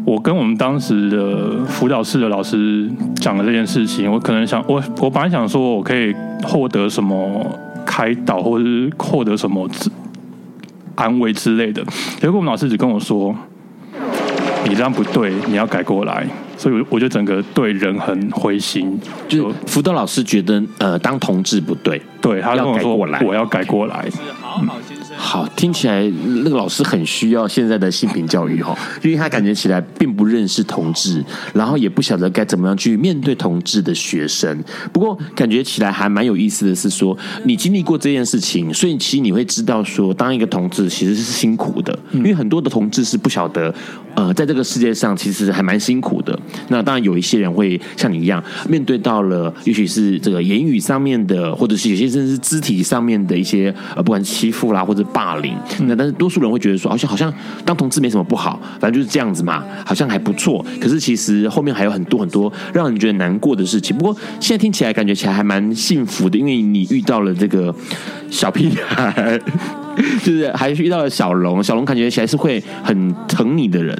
[0.06, 7.46] 我跟我们当时的辅导室的老师讲了这件事情，我可能想我我本来想说我可以获得什么。
[7.92, 9.68] 开导或者是获得什么
[10.94, 11.84] 安慰之类的，
[12.18, 13.36] 结果我们老师只跟我说
[14.66, 16.26] ：“你这样不对，你要改过来。”
[16.56, 18.98] 所以我就整个对人很灰心。
[19.28, 24.08] 就辅导老师觉得，呃，当同志不对，对，他跟我说：“我要改过来。”
[25.24, 26.02] 好，听起来
[26.42, 34.62] 那个老师很需要现在的性平教育哈， 因为他感觉起来并不认识同志，然后也不晓得该怎么样去面对同志的学生。
[34.92, 43.72] 不过感觉起来还蛮有意思的是说，你经历过这件事情，所以其实你会知道说，当一个同志其实是辛苦的，因为很多的同志是不晓得，
[44.16, 46.36] 呃，在这个世界上其实还蛮辛苦的。
[46.68, 55.06] 那当然有一些人会像你一样，面对到了，也许是这个言语上面的，或者是有些甚至是肢体上面的一些呃，不管欺负啦或者。
[55.12, 57.32] 霸凌，那但是多数人会觉得说，好像好像
[57.64, 60.64] 当同志没什么不好，反正就是这样子嘛，好像还不错。
[60.80, 63.96] 可是其实后面还有很多很多让人觉得难过的事情。
[63.96, 67.74] 不过现在听起来感觉起来还蛮幸福的，因为你遇到了这个
[68.30, 69.38] 小屁孩，
[70.24, 73.96] 就是还遇到了小龙，小龙感觉起来是会很疼你的人。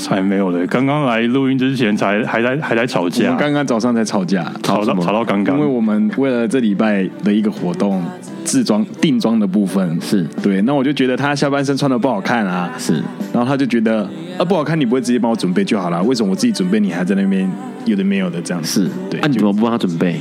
[0.00, 8.02] 才没有的，刚刚来录音之前才还在还在吵架，刚刚早上才吵架，吵到吵到刚刚，因为我们为了这礼拜的一个活动。
[8.42, 10.00] 制装定妆的部分。
[10.00, 10.24] 是。
[10.42, 12.94] 对，那我就觉得他下半身穿的不好看啊，是，
[13.32, 14.08] 然后他就觉得
[14.38, 17.48] 啊不好看，你不会直接帮我准备就好了，为什么我自己准备，你还在那边
[17.84, 18.86] 有的没有的这样子？
[18.86, 18.90] 是。
[19.10, 20.16] 对，那、啊、你怎么不帮他准备？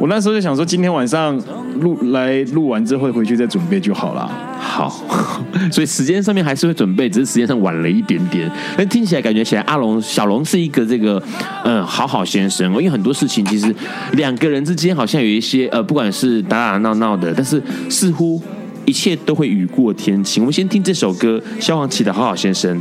[0.00, 1.36] 我那时候就想说，今天晚上
[1.80, 4.30] 录来录完之后回去再准备就好了。
[4.60, 4.88] 好，
[5.72, 8.48] 所以时间上面还是会准备，只是时间上晚了一点点。
[8.76, 11.20] 但听起来感觉起来，阿龙小龙是一个这个
[11.64, 12.70] 嗯好好先生。
[12.74, 13.74] 因为很多事情其实
[14.12, 18.40] 两个人之间好像有一些呃，不管是打打闹闹的，但是似乎
[18.84, 20.44] 一切都会雨过天晴。
[20.44, 22.80] 我们先听这首歌，萧煌奇的好好先生。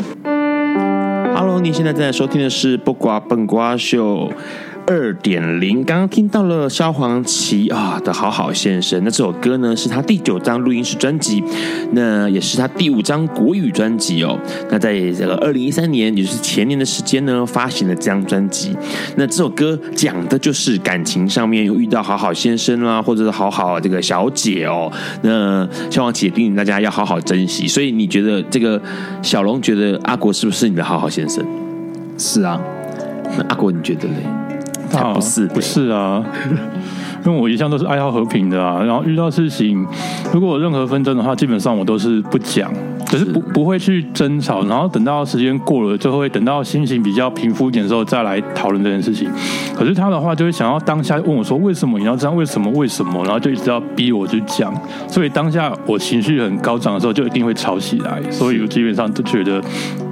[1.36, 4.32] Hello，你现在正在收听的是不瓜笨瓜秀。
[4.90, 11.44] 二点零，刚刚听到了萧煌奇啊的好好先生，那这首歌呢是他第九张录音室专辑，
[11.92, 14.40] 那也是他第五张国语专辑哦。
[14.72, 18.74] 那在这个二零一三年，也就是前年的时间呢，发行了这张专辑。
[19.18, 24.90] 那这首歌讲的就是感情上面有遇到好好先生啦，或者是好好这个小姐哦。
[25.22, 27.68] 那萧煌奇也叮醒大家要好好珍惜。
[27.68, 28.82] 所以你觉得这个
[29.22, 31.46] 小龙觉得阿国是不是你的好好先生？
[32.18, 32.58] 是啊，
[33.38, 34.47] 那阿国你觉得呢？
[34.92, 36.24] 他不是、欸、不是啊，
[37.26, 38.84] 因为我一向都是爱好和平的啊。
[38.84, 39.86] 然后遇到事情，
[40.34, 42.72] 如果有任何纷争的话，基本上我都是不讲，
[43.10, 49.30] 可是不不会去争吵，然后等到时间过了，就会等到心情比较平复一点的时候再来讨论这件事情。
[49.76, 52.36] 可是他的话就会想要当下问我说：“为什么你要这样？
[52.36, 52.72] 为什么？
[52.72, 54.74] 为什么？”然后就一直要逼我去讲。
[55.08, 58.22] 所以当下我情绪很高涨的时候，就一定会吵起来。
[58.32, 59.62] 所以我基本上都觉得，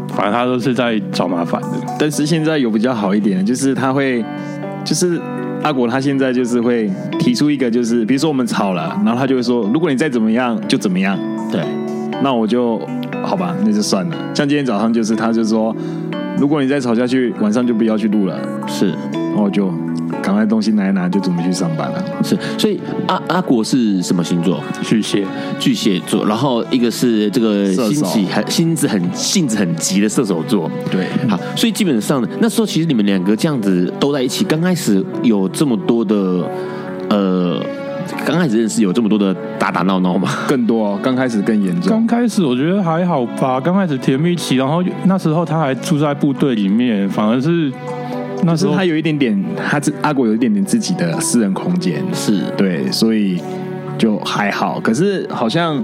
[0.10, 1.70] 反正他都是在找麻烦的。
[1.98, 4.24] 但是现在有比较好一点，就是他会，
[4.86, 5.20] 就是
[5.64, 11.18] 阿果他现在就是会提出一个，就是比如说我们吵了，然后他就会说：“如果你再怎么样，就怎么样。”
[11.52, 11.62] 对。
[12.24, 12.80] 那我就
[13.24, 14.16] 好吧，那就算了。
[14.34, 15.76] 像今天早上就是，他就说，
[16.38, 18.40] 如果你再吵下去，晚上就不要去录了。
[18.68, 19.70] 是，然后我就
[20.22, 22.04] 赶快东西拿一拿，就准备去上班了。
[22.24, 24.62] 是，所以阿阿国是什么星座？
[24.82, 25.26] 巨蟹，
[25.60, 26.26] 巨蟹座。
[26.26, 30.70] 然后一个是这个心急很心子很性子很急的射手座。
[30.92, 36.16] 对，好，所以基本上那时候其实你们两个这样子都在一起，刚开始有这么多的
[37.10, 37.62] 呃。
[38.24, 40.30] 刚开始认识有这么多的打打闹闹吗？
[40.48, 41.90] 更多、哦，刚开始更严重。
[41.90, 47.72] 刚开始我觉得还好吧，刚开始甜蜜期，然后那时候他还住在部队里面，反而是
[48.46, 53.42] 那时候他有一点点，他自阿国有一点点自己的私人空间，是对，所以
[53.98, 54.80] 就还好。
[54.80, 55.84] 可是好像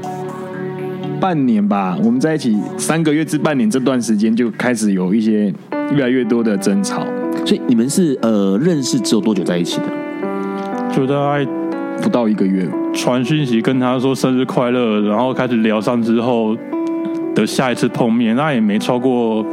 [1.19, 5.54] 半年吧，我们在一起三个月至半年这段时间，就开始有一些
[5.95, 7.04] 越来越多的争吵。
[7.45, 9.86] 所以你们是呃认识只有多久在一起的？
[10.95, 11.45] 就大概。
[12.02, 16.58] 不到一个月，传讯息跟他说生日快乐，然后开始聊上之后
[17.36, 19.45] 的下一次碰面，那也没超过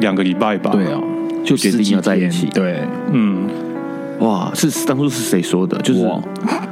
[0.00, 0.70] 两个礼拜吧？
[0.70, 1.00] 对啊，
[1.44, 2.46] 就决定要在一起。
[2.46, 2.80] 对，
[3.12, 3.46] 嗯，
[4.20, 5.76] 哇，是当初是谁说的？
[5.82, 6.00] 就是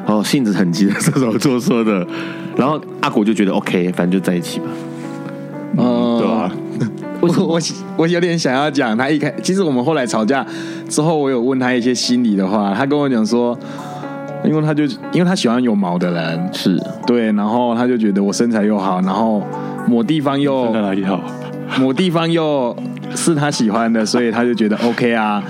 [0.07, 2.07] 哦，性子很急的射手座说的。
[2.57, 4.67] 然后阿果就觉得 OK，反正就在一起吧。
[5.77, 6.51] 嗯，对吧？
[7.21, 7.61] 我我
[7.97, 10.45] 我有点想要讲，他一开其实我们后来吵架
[10.89, 13.57] 之后，我有问他一些心里的话，他跟我讲说。
[14.45, 14.83] 因为他就
[15.13, 19.41] 因为他喜欢有毛的人，是对，然后他就觉得我身材又好，然后
[19.87, 21.21] 某地方又在哪里好，
[21.79, 22.77] 某地方又
[23.15, 25.43] 是他喜欢的，所以他就觉得 OK 啊，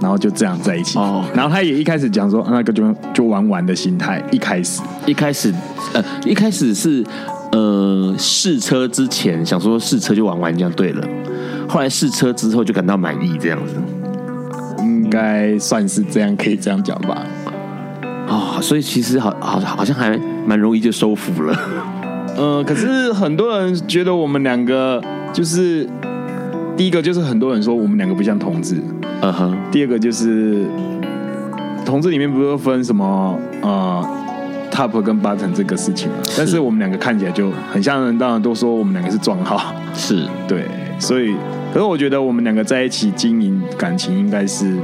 [0.00, 0.98] 然后就这样在一起。
[0.98, 5.52] 哦，然后他也一开始讲说那个就就玩玩的心态，一开始一开始
[5.92, 7.04] 呃一开始是
[7.52, 11.06] 呃试车之前想说试车就玩玩这样对了，
[11.68, 13.74] 后来试车之后就感到满意这样子，
[14.78, 17.24] 应该算是这样，可以这样讲吧。
[18.28, 21.58] 啊、哦，所以其实好好好像还蛮容易就收服了。
[22.34, 25.02] 呃，可是很多人觉得我们两个
[25.34, 25.86] 就是
[26.76, 28.82] 第一个就是很多人说我们两个不像同志，
[29.20, 29.56] 嗯哼。
[29.70, 30.66] 第二个就是
[31.84, 34.04] 同志里面不是分什么呃
[34.70, 36.16] top 跟 bottom 这个事情嘛？
[36.36, 40.66] 但是我们两个看起来就很像人，当然都说我们两个是壮号，是对。
[40.98, 41.34] 所以，
[41.72, 44.76] 可是我觉得我们两个在一起经营感情应该是。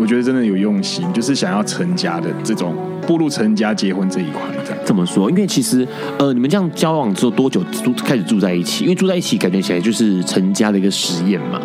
[0.00, 2.74] 我觉得真的有用心，就是想要成家的这种
[3.06, 4.40] 步入成家结婚这一块。
[4.64, 5.86] 这样这么说，因为其实
[6.18, 8.84] 呃，你们这样交往之后多久住开始住在一起？
[8.84, 11.60] 因为住在一起感觉起来就是成家的一个实验嘛。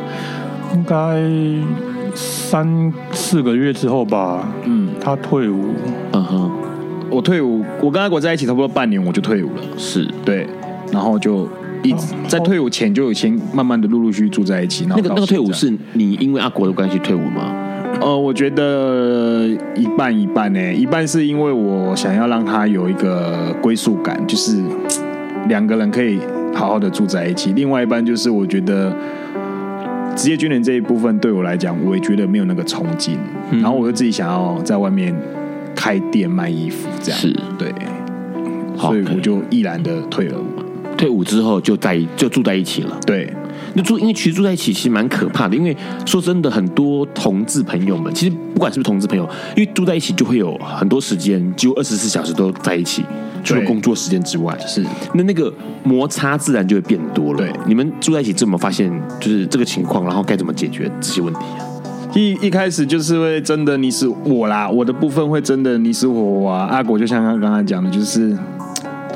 [0.73, 1.21] 应该
[2.13, 4.47] 三四个月之后吧。
[4.65, 5.73] 嗯，他退伍。
[6.11, 6.51] 嗯哼，
[7.09, 9.61] 我退伍，我跟阿国在一起差不多半年，我就退伍了。
[9.77, 10.47] 是对，
[10.91, 11.47] 然后就
[11.83, 14.85] 一直在退伍前就有先慢慢的陆陆续续住在一起。
[14.87, 17.53] 那个那个退伍是你因为阿国的关系退伍吗？
[17.99, 24.61] 呃，我觉得一半一半呢，一半是因为我想要让他有一个归宿感，就是
[25.49, 26.19] 两个人可以
[26.53, 28.95] 好好的住在一起；另外一半就是我觉得
[30.15, 33.17] 职业军人这一部分对我来讲，我也觉得没有那个冲劲。
[33.51, 35.13] 然后我就自己想要在外面
[35.75, 37.73] 开店卖衣服，这样是对，
[38.77, 40.45] 所以我就毅然的退了伍。
[40.95, 43.33] 退伍之后就在就住在一起了，对。
[43.77, 45.55] 那住，因为其实住在一起其实蛮可怕的。
[45.55, 49.23] 因为说真的，很多同志朋友们，其实不管是不是同志朋友，
[49.55, 53.05] 因为住在一起就会有很多时间，几乎二十四小时都在一起，
[53.43, 57.37] 除了工作时间之外，是那那个摩擦自然就会变多了。
[57.37, 61.61] 对，你们住在一起怎么发现就是这个情况，然后该怎么解决这些问题啊？
[62.15, 66.65] 一一开始就是会真的你死我啦，我的部分会真的你死我活啊。
[66.65, 68.35] 阿果就像刚刚才讲的，就是。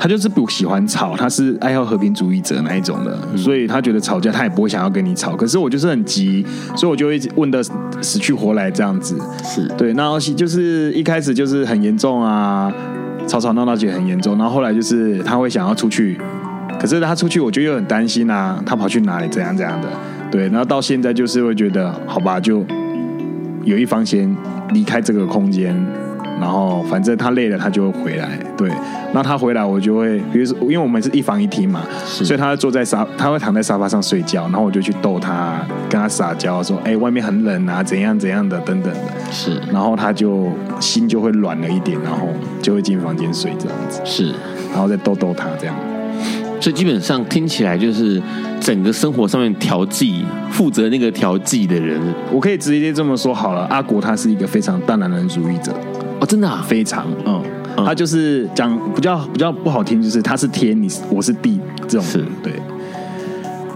[0.02, 5.36] 他就是不喜欢吵，他是爱好和平主义者那一种的，嗯、所以他觉得吵架他也不会想要跟你吵。
[5.36, 7.62] 可是我就是很急，所以我就会问的
[8.00, 9.16] 死去活来这样子。
[9.44, 12.72] 是对，然后就是一开始就是很严重啊，
[13.28, 14.36] 吵吵闹闹就很严重。
[14.36, 16.20] 然后后来就是他会想要出去，
[16.80, 19.88] 可是他出去我就又很担心啊，他跑去哪里怎样怎样的。
[20.32, 22.66] 对，然后到现在就是会觉得好吧，就
[23.62, 24.36] 有一方先
[24.72, 25.80] 离开这个空间。
[26.42, 28.36] 然后反正他累了，他就会回来。
[28.56, 28.68] 对，
[29.14, 39.00] 那他回来，我就会，比如说，因为我们是一房一厅嘛，所以他坐在沙，他会躺在沙发上睡觉，然后我就去逗他，跟他撒娇，说：“哎，外面很冷啊，怎样怎样的，等等的。”
[39.30, 40.50] 是，然后他就
[40.80, 42.26] 心就会软了一点，然后
[42.60, 44.00] 就会进房间睡这样子。
[44.04, 44.34] 是，
[44.72, 45.76] 然后再逗逗他这样。
[46.60, 48.22] 所以基本上听起来就是
[48.60, 53.66] 整个生活上面调剂，负责那个调剂的人，我可以直接这么说好了。
[53.68, 55.72] 阿国他是一个非常大男人主义者
[56.22, 57.42] 哦，真的啊，非常嗯，
[57.76, 61.58] 嗯他就是讲比较比较不好听，就是他是天，你我是地
[61.88, 62.52] 这种是对。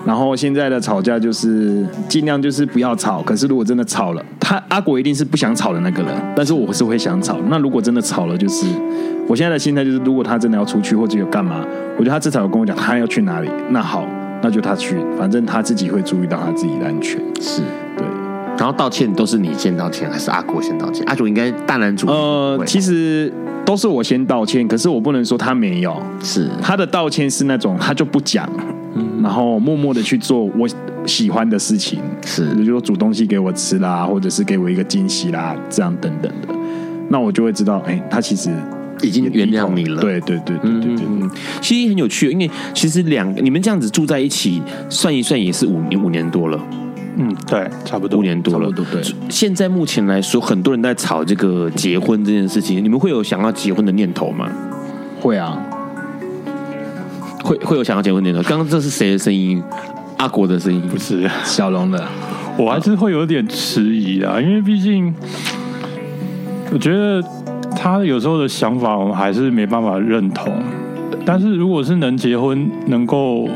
[0.05, 7.37] 然后现在的吵架就是尽量就是不要吵，可是如果真的吵了，他阿果一定是不想吵的那个人，但是我是会想吵。
[7.49, 8.65] 那如果真的吵了，就是
[9.27, 11.65] 我现在的心态就是，如果他真的要出去或者有干嘛，
[11.99, 14.07] 我觉得他至少有跟我讲他要去哪里，那好，
[14.41, 17.21] 那就他去，反正他自己会注意到他自己的安全。
[17.41, 17.67] 是对，
[18.59, 21.05] 然后道歉都是你先道歉还是阿国先道歉？
[21.07, 23.33] 阿国应该大男主义，呃，其实
[23.65, 28.49] 都是我先道歉，可是我不能说他没有，是他的道歉是那种他就不讲。
[29.23, 30.67] 然后默默的去做我
[31.05, 36.55] 喜欢的事情，是，比如说煮东西给我吃啦，或者是给我一个惊喜啦，这样等等的，
[37.11, 38.51] 那我就会知道，哎，他其实
[39.03, 40.01] 已经原谅你了。
[40.01, 41.31] 对对对对对对，嗯，
[41.61, 46.59] 其实很有趣，因为其实两你们这样子住在一起，算一算也是五年五年多了。
[47.17, 48.71] 嗯，对，差不多五年多了。
[48.71, 49.03] 对。
[49.31, 54.49] 现在目前来说，很多人在吵这个结婚这件事情，你们会有想要结婚的念头吗？
[55.21, 55.59] 会啊。
[57.43, 58.49] 会会有想要结婚的念头。
[58.49, 59.63] 刚刚这是谁的声音？
[60.19, 62.03] 阿国的声音不是小龙的。
[62.59, 65.15] 我还是会有点迟疑啊，因为毕竟
[66.73, 67.23] 我觉得
[67.77, 70.53] 他有时候的想法，我们还是没办法认同。
[71.25, 73.49] 但是如果是能结婚，能够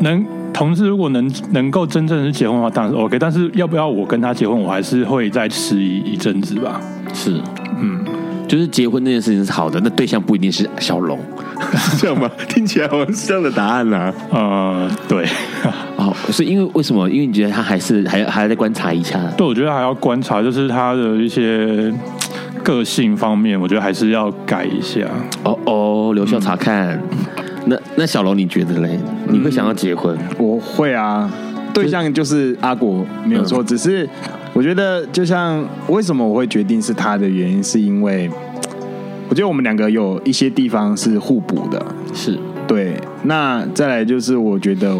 [0.00, 0.24] 能
[0.56, 3.18] 同志，如果能能够真正是结婚的话，当然是 OK。
[3.18, 6.80] 但是要不要我跟他结婚，我还是会再迟疑一阵子吧。
[7.12, 7.38] 是，
[7.78, 8.02] 嗯，
[8.48, 11.18] 就是结婚这件事情是好的，那对象不一定是小龙。
[11.76, 12.30] 是这样吗？
[12.48, 14.14] 听起来好像是这样的答案呢、啊。
[14.30, 15.26] 呃，对。
[15.96, 17.06] 哦，是因为为什么？
[17.10, 19.20] 因为你觉得他还是还还要再观察一下。
[19.36, 21.92] 对，我觉得还要观察，就是他的一些
[22.62, 25.00] 个性方面，我觉得还是要改一下。
[25.44, 26.98] 哦哦，留校查看。
[27.10, 27.35] 嗯、
[27.66, 28.98] 那那小龙，你觉得嘞？
[29.28, 30.16] 你会想要结婚？
[30.16, 31.30] 嗯、我会啊。
[31.74, 33.62] 对象就是阿果，没有错。
[33.62, 34.08] 嗯、只是
[34.54, 38.30] 我觉得，就像为什么我会决定是他的原因，是因为。
[39.28, 42.38] 我觉得我们两个有一些地方是互补的，是
[42.68, 42.94] 对。
[43.24, 44.96] 那再来就是，我觉得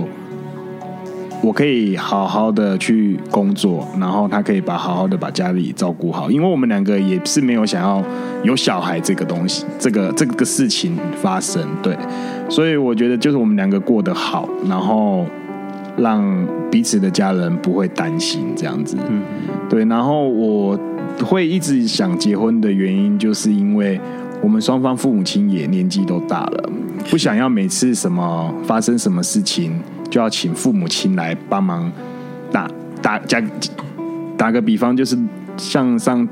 [1.47, 8.03] 我可以好好的去工作，然后他可以把好好的把家里照顾好，因为我们两个也是没有想要
[8.43, 11.63] 有小孩这个东西，这个这个事情发生。
[11.81, 11.97] 对，
[12.49, 15.25] 所以我觉得就是我们两个过得好，然后
[15.97, 16.21] 让
[16.69, 18.97] 彼此的家人不会担心这样子。
[19.09, 19.23] 嗯，
[19.71, 19.85] 对。
[19.85, 20.77] 然后我。
[21.25, 23.99] 会一直想结婚的原因，就是因为
[24.43, 26.71] 我们双方父母亲也年纪都大了，
[27.09, 29.81] 不想要每次什么发生什么事情
[30.11, 31.91] 就要请父母亲来帮忙
[32.51, 32.69] 打
[33.03, 33.43] 打打
[34.37, 35.19] 打个比方，就是
[35.57, 36.27] 像上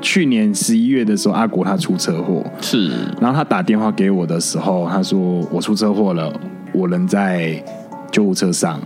[0.00, 2.90] 去年十一月的时候，阿国他出车祸，是，
[3.20, 6.32] 然后他打电话给我的时候，他说我出车祸了，
[6.72, 7.62] 我人在
[8.10, 8.80] 救护车上，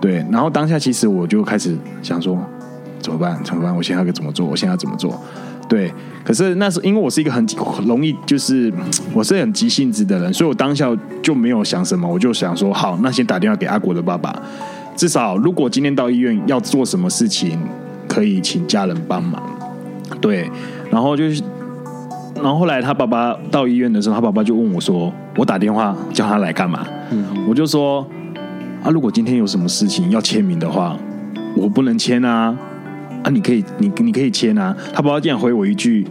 [0.00, 2.38] 对，然后当下其实我就开始想说。
[3.00, 3.38] 怎么办？
[3.44, 3.76] 怎么办？
[3.76, 4.46] 我现在该怎么做？
[4.46, 5.22] 我现在要怎么做？
[5.66, 5.92] 对，
[6.22, 7.44] 可是那是因为我是一个很
[7.86, 8.72] 容易，就是
[9.14, 10.86] 我是很急性子的人，所以我当下
[11.22, 14.34] 就没有想什么，我就想说，好，那先打电话给阿国的爸爸，
[14.94, 17.58] 至少如果今天到医院要做什么事情，
[18.06, 19.42] 可以请家人帮忙。
[20.20, 20.50] 对，
[20.90, 21.42] 然后就是，
[22.36, 28.06] 然后后来他爸爸到医院的时候，他爸爸就问我说：“我打电话叫他来干嘛？”嗯，我就说
[28.84, 30.94] ：“啊，如果今天有什么事情要签名的话，
[31.56, 32.54] 我不能签啊。”
[33.24, 34.76] 啊，你可以，你你可以签啊。
[34.92, 36.06] 他爸爸竟然回我一句：“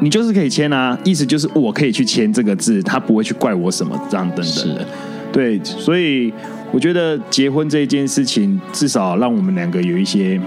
[0.00, 4.86] 你就是可以签啊。”意思就是我可以去签这个字，他不会去怪我什么这样等等的。
[5.32, 6.32] 对，所以
[6.70, 10.40] 我觉得结婚这一件事情，至少让我们两个有一些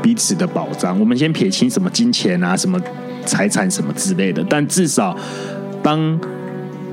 [0.00, 0.98] 彼此的保障。
[1.00, 2.80] 我们先撇清什么金钱啊、什么
[3.24, 5.16] 财产什么之类的，但至少
[5.82, 6.20] 当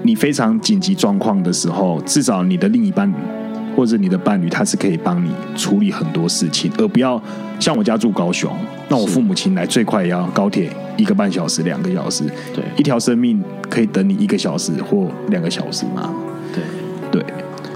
[0.01, 3.13] 你非常紧急状况的时候，至少你的另一半。
[3.75, 7.21] 或者你的伴侣，他是可以帮你处理很多事情，而不要
[7.59, 8.51] 像我家住高雄，
[8.89, 16.13] 那我父母亲来最快也要高铁一个半小时、两个小时，对，一条生命可以等你一个小时或两个小时吗？
[16.53, 17.25] 对对，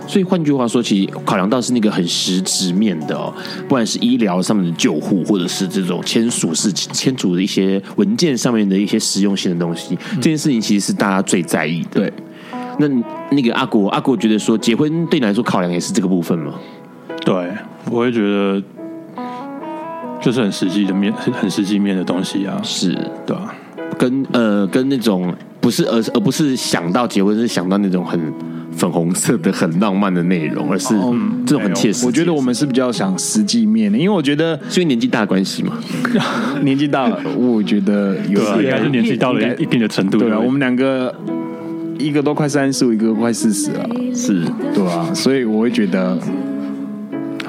[0.07, 3.33] 所以换句话说，其实考量到是那个很实质面的哦，
[3.63, 12.01] 不管是医疗上面的救护，或者是这种签署是签署的一些文件上面的一些实用性的东西，这件事情其实是大家最在意的。
[12.01, 12.13] 对。
[12.79, 12.87] 那
[13.31, 16.53] 那个阿国，阿国觉得说，结婚对你来说考量也是这个部分吗？
[17.25, 17.33] 对，
[17.89, 18.61] 我会觉得
[20.21, 22.59] 就是很实际的面，很实际面的东西啊。
[22.63, 23.53] 是，对啊，
[23.97, 28.19] 跟呃跟那种不是而而不是想到结婚，是想到那种很
[28.71, 30.93] 粉红色的、很浪漫的内容，而是
[31.45, 32.05] 这种很切实际。
[32.05, 35.77] 我觉得我们是比较想实际面的，因为我觉得是因为年纪大的关系嘛。
[36.61, 40.19] 年纪大了，我觉得有对啊，应该是年纪到了一定的程度。
[40.19, 41.13] 对啊，我们两个。
[41.99, 44.43] 一个都快三十五，一个都快四十了，是
[44.73, 46.17] 对啊，所以我会觉得。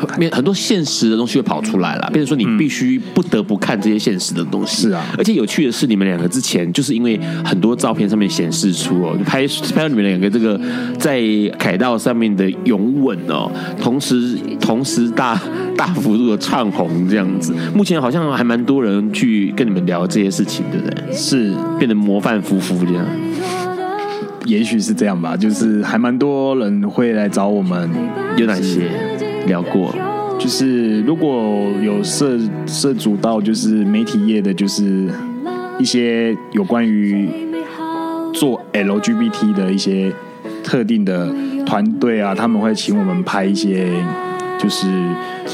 [0.01, 4.83] 很很多现实的东西会跑出来了，变成说你必须不得不看这些现实的东西。
[4.83, 9.45] 是啊，而且有趣的是，你们两个之前就是因为很多照片上面显示出哦，拍
[9.75, 10.59] 拍到你们两个这个
[11.01, 11.21] 在
[11.59, 13.51] 凯道上面的拥吻哦，
[13.83, 15.37] 同时同时大
[15.77, 17.53] 大幅度的唱红这样子。
[17.75, 21.13] 目前好像还蛮多人去跟你们聊这些事情，对不对？
[21.13, 23.05] 是变得模范夫妇这样。
[24.49, 27.89] 也许是这样吧，就是还蛮多人会来找我们，
[28.39, 28.89] 有哪些？
[29.47, 29.95] 聊过，
[30.39, 35.09] 就是如果有涉涉足到就是媒体业的，就是
[35.79, 37.29] 一些有关于
[38.33, 40.13] 做 LGBT 的一些
[40.63, 41.31] 特定的
[41.65, 43.89] 团队啊，他们会请我们拍一些
[44.59, 44.87] 就是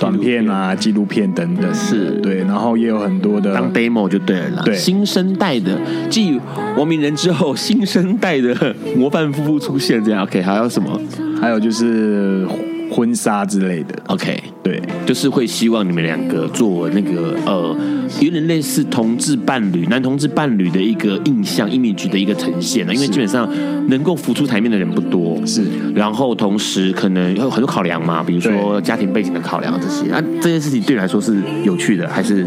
[0.01, 5.79] 短片啊、纪录片等等，是对，然后也有很多的当 demo 就对了啦，对，新生代的
[6.09, 6.41] 继
[6.77, 11.01] 王明仁之后，新生代的模范夫妇出现，这样 OK，还有什么？
[11.41, 12.47] 还有就是。
[12.95, 17.77] 婚纱之类的，OK，对，就是会希望你们两个做那个呃，
[18.21, 23.49] 有点类似同志伴侣、男同志伴侣的一个印象、image 的一个呈现，因为基本上
[23.89, 25.65] 能够浮出台面的人不多，是。
[25.93, 32.47] 然后同时可能有很多考量嘛，比如说家庭背景的考量这些，啊，这件事情对你来说是有趣的，还是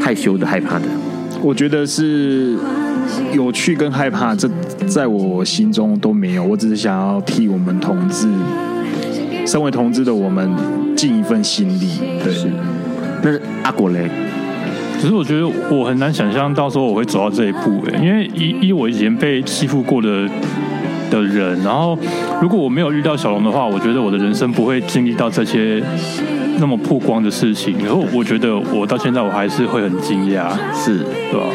[0.00, 0.86] 害羞的、害怕的？
[1.42, 2.56] 我觉得是
[3.34, 4.48] 有趣跟害怕，这
[4.86, 8.26] 在我心中都没有，我只是想要替我们同志。
[9.46, 10.50] 身为同志的我们
[10.96, 11.90] 尽一份心力，
[12.22, 12.32] 对。
[12.32, 12.48] 是
[13.22, 13.30] 那
[13.62, 14.10] 阿果嘞？
[15.00, 20.28] 只是我觉得我很难想象到时候我会走到这一步，哎，因为以以我以前被欺负过的
[21.10, 21.98] 的人，然后
[22.40, 25.82] 如果我没有遇到小龙的话，我觉得我的人生不会经历到这些
[26.58, 27.76] 那么曝光的事情。
[27.84, 30.98] 然后我觉得我到现在我还是会很惊讶，是，
[31.30, 31.46] 对吧？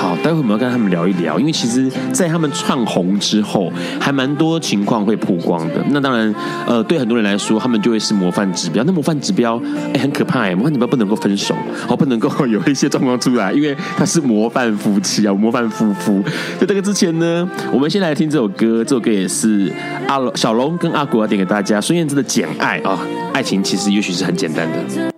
[0.00, 3.70] 好，待会我们要跟他们聊一聊，因为其实，在他们窜红之后，
[4.00, 5.74] 还蛮多情况会曝光的。
[5.90, 6.34] 那当然，
[6.66, 8.82] 呃，对很多人来说，他们就会是模范指标。
[8.84, 9.60] 那模范指标，
[9.92, 11.54] 哎，很可怕哎，模范指标不能够分手，
[11.86, 16.22] 哦，不能够 有一些状况出来，因为他是模范夫妻啊，模范夫妇。
[16.58, 19.70] 在这个之前呢，我们先来听这首歌，这首歌也是
[20.08, 22.98] 阿龙、小龙跟阿果要点给大家，孙燕姿的《简爱》啊，
[23.34, 25.12] 爱情其实也许是很简单的。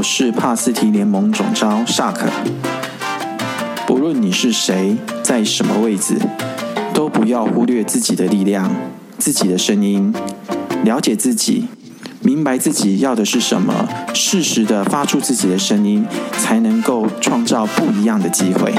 [0.00, 2.24] 我是帕斯提联盟总召萨克。
[3.86, 6.16] 不论你是谁，在什么位置，
[6.94, 8.74] 都不要忽略自己的力量、
[9.18, 10.10] 自己的声音，
[10.84, 11.66] 了解自己，
[12.22, 18.72] 明白自己要的是什么，适时的发出自己的声音，才能够创造不一样的机会。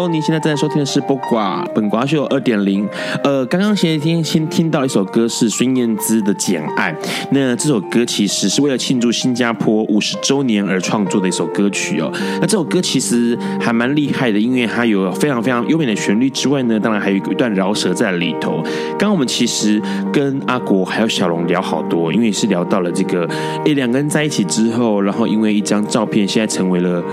[0.00, 2.88] Hello，你现在正在收听的是播瓜本瓜秀二点零。
[3.22, 6.90] 呃，刚刚前一天先听到一首歌是孙燕姿的《简爱》，
[7.32, 12.10] 那这首歌其实是为了庆祝新加坡五十周年而创作的一首歌曲哦。
[12.40, 18.62] 那这首歌其实还蛮厉害的，因为它有非常非常优美的旋律之外呢，当然还有一段饶舌在里头。
[18.92, 19.78] 刚刚我们其实
[20.10, 23.28] 跟阿国还有小龙聊好多，因为是聊到了这个，
[23.66, 27.04] 诶，两个人在一起之后，然后因为一张照片，现在成为了。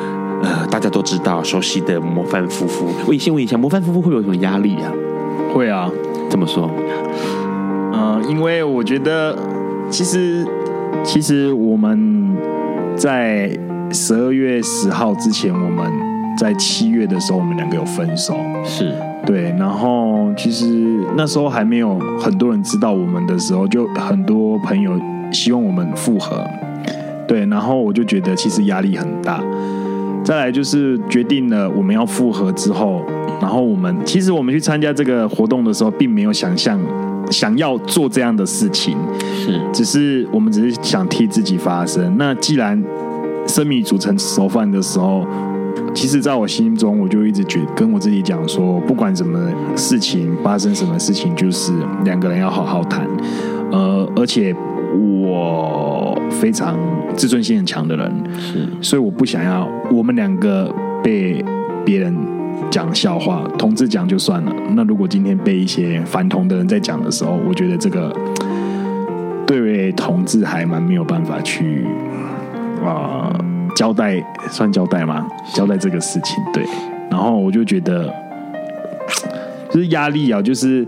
[0.44, 2.88] 呃，大家都知道熟悉的模范夫妇。
[3.08, 4.92] 我先问一下，模范夫妇会有什么压力啊？
[5.54, 5.90] 会啊，
[6.30, 6.70] 怎么说？
[7.92, 9.36] 呃，因为我觉得，
[9.90, 10.46] 其实，
[11.04, 12.36] 其实我们
[12.96, 13.50] 在
[13.92, 15.92] 十二月十号之前，我们
[16.38, 18.94] 在七月的时候，我们两个有分手，是
[19.26, 19.56] 对。
[19.58, 24.92] 然后，其实那时候还没有很多人知道我们的时候，就很多朋友
[25.32, 26.46] 希望我们复合，
[27.28, 27.46] 对。
[27.48, 29.42] 然后我就觉得，其实压力很大。
[30.28, 33.02] 再来就是决定了我们要复合之后，
[33.40, 36.78] 然后我们其实我们去参加这个活动的时候，并没有想象
[37.32, 42.14] 想要做这样的事情，是，只是我们只是想替自己发声。
[42.18, 42.84] 那既然
[43.48, 45.26] 生米煮成熟饭的时候，
[45.94, 49.40] 其实在我心中，我就一直觉跟我自己讲说，不管什么
[49.78, 51.72] 事情发生，什么事情，就是
[52.04, 53.08] 两个人要好好谈，
[53.72, 54.54] 呃，而且。
[54.96, 56.78] 我非常
[57.16, 60.74] 自尊心很强的人，是，所以我不想要我们两个
[61.04, 61.44] 被
[61.86, 62.16] 别人
[62.70, 64.52] 讲笑话，同志讲就算了。
[64.76, 68.16] 那如果今天被一些反同的人在讲的时候，我觉得这个
[69.46, 71.86] 对同志还蛮没有办法去
[72.84, 75.28] 啊、呃、交代，算交代吗？
[75.54, 76.64] 交代这个事情，对。
[77.10, 78.14] 然后我就觉得
[79.70, 80.88] 就是压力啊，就是。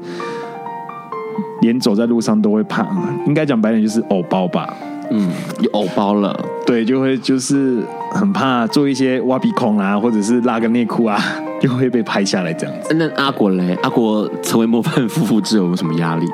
[1.61, 2.85] 连走在路上都会怕，
[3.25, 4.73] 应该讲白点就是偶包吧。
[5.11, 11.19] 嗯，有偶包了，对，就会就是很怕做一些挖鼻孔啊，或者是拉个内裤啊，
[11.59, 12.93] 就会被拍下来这样子。
[12.93, 13.75] 那阿果嘞？
[13.81, 16.27] 阿果成为模范夫妇之后有什么压力？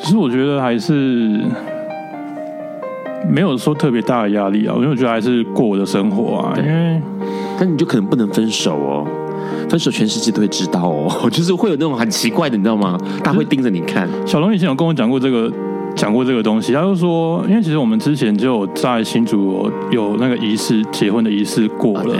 [0.00, 1.44] 其实我觉得还是
[3.28, 6.54] 没有说特别大的压力啊，因为我觉得还是过我的生活啊。
[6.56, 7.02] 因为，
[7.58, 9.06] 但你就可能不能分手哦，
[9.68, 12.98] 分手全世界都会知道哦， 就是会有那种很奇怪的，你知道吗？
[13.22, 14.08] 他会盯着你看。
[14.26, 15.52] 小龙以前有跟我讲过这个。
[15.96, 22.14] 讲过这个东西，他就说，因为其实我们之前就在新竹有那个仪式结婚的仪式过了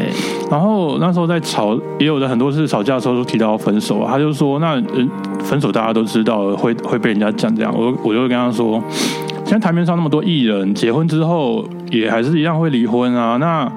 [0.51, 5.09] 然后那时候在吵，也有的很多次吵架的时候都提到分手，他就说，那人
[5.45, 8.83] 分手大家都知道会会被人家讲这样，我我就会跟他说，
[9.45, 13.70] 现在台面上那么多艺人结婚之后也还是一样会离婚啊，那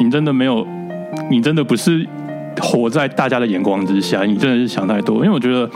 [0.00, 0.66] 你真的没有，
[1.30, 2.04] 你真的不是
[2.60, 5.70] 活在大家的眼光之下，你真的是想太多，因为我觉得。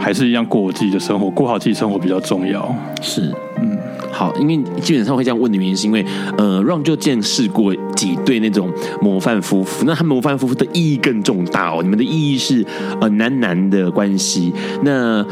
[0.00, 2.72] 还是一样过我自己的生活，过好自己生活比较重要。
[3.02, 3.76] 是，嗯，
[4.12, 6.06] 好，因为基本上会这样问的原因，是因为
[6.38, 8.72] 呃让就见识过几对那种
[9.02, 11.80] 模范夫妇，那他们模范夫妇的意义更重大哦。
[11.82, 12.64] 你们的意义是
[13.00, 14.52] 呃男男的关系，
[14.84, 15.26] 那。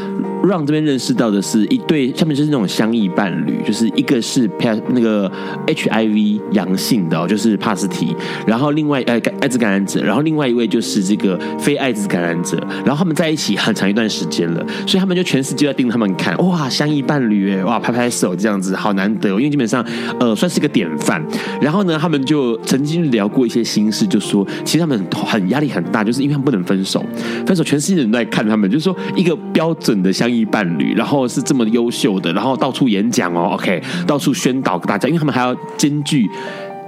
[0.46, 4.48] 让这边认识到的是一对，下面就是那种相异伴侣，就是一个是
[4.90, 5.30] 那个
[5.66, 8.14] HIV 阳性的哦，就是帕斯提，
[8.46, 19.84] 然后另外呃艾滋感染者，然后另外一位就是这个非艾滋感染者，然后他们在一起很长一段时间了，所以他们就全世界要盯着他们看，哇，相异伴侣哎，哇，拍拍手这样子，好难得，哦因为基本上
[20.20, 21.20] 呃算是个典范。
[21.60, 27.04] 然后呢，他们就曾经聊过一些心事，就说其实他们很压力很大，就是因为他们不能分手，
[27.44, 30.46] 分手全世界人都在看他们，就是说一个标准的相依。
[30.46, 36.24] 伴侣，然后是这么优秀的，然后到处演讲哦，OK，到处宣导给大家，因为他们还要兼具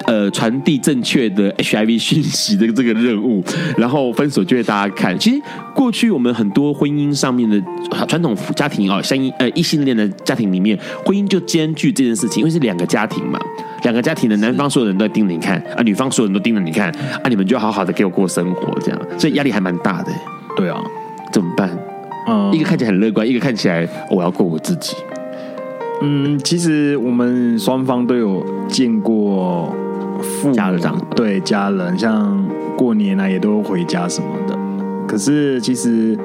[0.07, 3.43] 呃传递正确的 HIV 讯息的这个任务，
[3.77, 5.19] 然后分手就给大家看。
[5.19, 5.43] 其实
[5.75, 7.61] 过去我们很多婚姻上面的
[8.07, 13.41] 传统家庭哦，相依呃异性恋的家庭里面，婚姻就兼具这件事情，因为是两个家庭嘛，
[13.83, 16.91] 两个家庭的男方所有人都在盯着你看啊，女方所有人都盯着你看
[17.23, 20.13] 啊，你们就好好的给我过生活这样，所以压力还蛮大的。
[20.57, 20.83] 对啊，
[21.33, 21.71] 怎么办？
[22.27, 24.97] 嗯，一个看起来很乐观，一个看起来我要过我自己。
[26.03, 29.75] 嗯，其实我们双方都有见过
[30.21, 32.45] 父母家长，对家人，像
[32.77, 34.57] 过年啊也都回家什么的。
[35.07, 36.19] 可是其实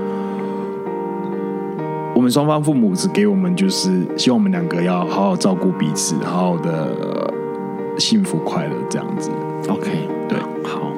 [2.14, 7.33] 我们双方父母只给我们就是希望我们两个要好好照顾彼此，好好的
[7.98, 9.30] 幸福快乐这样子。
[9.70, 9.90] OK，
[10.28, 10.92] 对，好，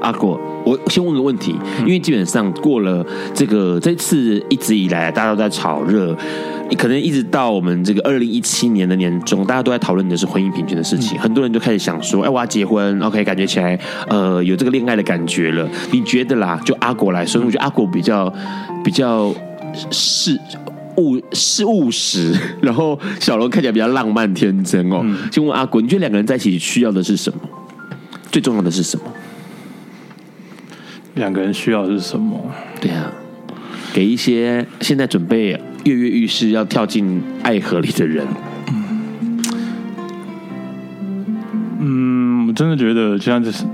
[0.00, 0.40] 阿果。
[0.64, 3.04] 我先问个问题，因为基本上过了
[3.34, 6.16] 这个这次一直以来大家都在炒热，
[6.78, 13.76] 可能一直到我们这个二零一七年的年中，大家都在讨论的是婚姻平权的事情，很多人就开始想说，哎，我要结婚，OK，感觉起来
[14.08, 15.68] 呃有这个恋爱的感觉了。
[15.90, 16.60] 你觉得啦？
[16.64, 18.32] 就阿果来说，我觉得阿果比较
[18.84, 19.34] 比较
[19.90, 20.38] 是
[20.96, 25.04] 务是务实，然后小龙看起来比较浪漫天真哦。
[25.30, 27.40] 就问阿国，你觉得两个人在一起需要的是什么？
[28.30, 29.04] 最重要的是什么？
[31.14, 32.40] 两个人需要的是什么？
[32.80, 33.12] 对啊，
[33.92, 35.50] 给一些现在准备
[35.84, 38.26] 跃跃欲试要跳进爱河里的人。
[41.80, 43.64] 嗯，我真的觉得就像就是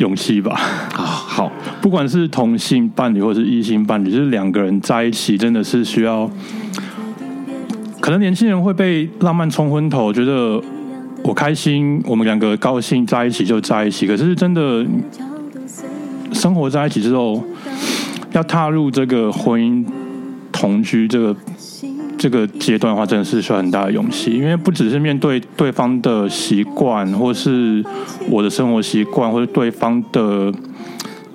[0.00, 0.52] 勇气吧。
[0.96, 6.28] 啊，好，不管是同性伴侣或者是异性伴侣，就是两个人在一起，真的是需要。
[8.00, 10.60] 可能年轻人会被浪漫冲昏头，觉得
[11.22, 14.06] 我开心，我们两个高兴在一起就在一起。
[14.06, 14.84] 可是真的。
[16.32, 17.42] 生活在一起之后，
[18.30, 19.84] 要踏入这个婚姻
[20.52, 21.36] 同居这个
[22.20, 24.30] 这个阶段的话，真的是需要很大的勇气。
[24.32, 27.82] 因为不只是面对对方的习惯，或是
[28.28, 30.52] 我的生活习惯，或者对方的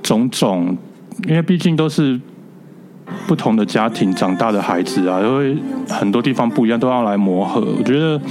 [0.04, 0.78] 种种，
[1.28, 2.20] 因为毕竟都是
[3.26, 5.58] 不同的家庭长大的孩子啊，因为
[5.90, 7.62] 很多地方不一样，都要来磨合。
[7.80, 8.22] 我觉得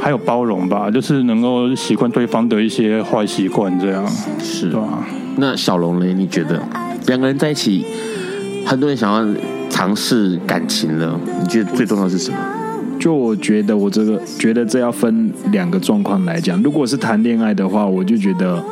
[0.00, 4.06] 还有包容吧，就是能够习惯对方的一些坏习惯，这样
[4.38, 5.04] 是吧？
[5.36, 6.06] 那小龙呢？
[6.14, 6.62] 你觉得
[7.08, 7.84] 两个人在一起，
[8.64, 9.34] 很多人想要
[9.76, 12.38] 尝试感情了，你觉得最重要的是什么？
[12.98, 16.60] 就我觉得，我这个觉得这要分两个状况来讲。
[16.62, 18.64] 如果是谈恋爱的话，我就觉得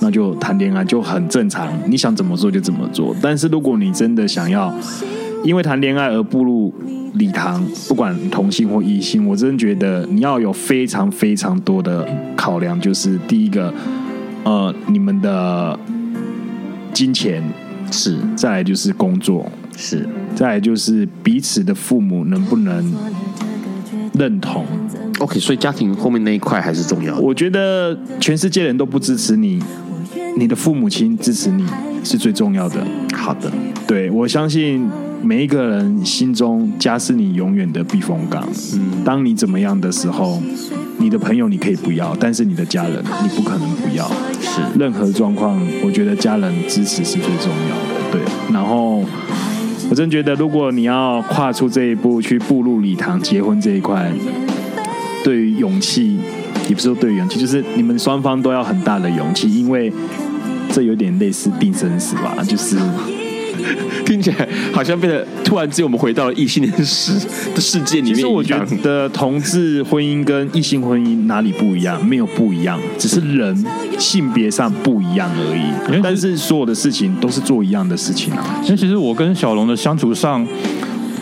[0.00, 3.14] 那就谈恋爱就很正常，你想怎么做就怎么做。
[3.20, 4.74] 但是如果你真的想要
[5.44, 6.72] 因为谈恋爱而步入
[7.12, 12.80] 礼堂，不管同性或异性，我真的觉得你要有非常非常多的考量。
[12.80, 13.70] 就是第一个，
[14.44, 15.78] 呃，你们的。
[16.94, 17.44] 金钱
[17.92, 19.46] 是，再来就是工作
[19.76, 22.94] 是，再来就是彼此的父母能不能
[24.12, 24.64] 认同
[25.18, 27.22] ？OK，所以家庭后面那一块还是重要的。
[27.22, 29.58] 我觉得全世界人都不支持你，
[30.36, 31.64] 你的父母亲支持你
[32.04, 32.86] 是最重要的。
[33.14, 33.50] 好的，
[33.86, 34.86] 对，我相信
[35.22, 38.46] 每一个人心中家是你永远的避风港。
[38.74, 40.40] 嗯，当你怎么样的时候。
[40.98, 44.08] 你的朋友你可以不要，但是你的家人你不可能不要。
[44.40, 48.10] 是，任何状况，我觉得家人支持是最重要的。
[48.10, 49.04] 对，然后
[49.88, 54.10] 我真觉得，如果你要跨出这一步去步入礼堂结婚这一块，
[55.24, 56.18] 对于勇气，
[56.68, 59.92] 也不是说对勇气，就是你们双方都要很大的勇气，因为
[60.70, 62.76] 这有点类似定生死吧，就是。
[64.04, 67.12] 听起来好像变得突然之间我们回到了异性恋世
[67.54, 68.14] 的世界里面。
[68.14, 72.04] 其实我觉得同志婚姻跟异性婚姻哪里不一样？
[72.06, 73.64] 没有不一样，只是人
[73.98, 76.00] 性别上不一样而已。
[76.02, 78.60] 但是所有的事情都是做一样的事情啊。
[78.64, 80.46] 其实我跟小龙的相处上。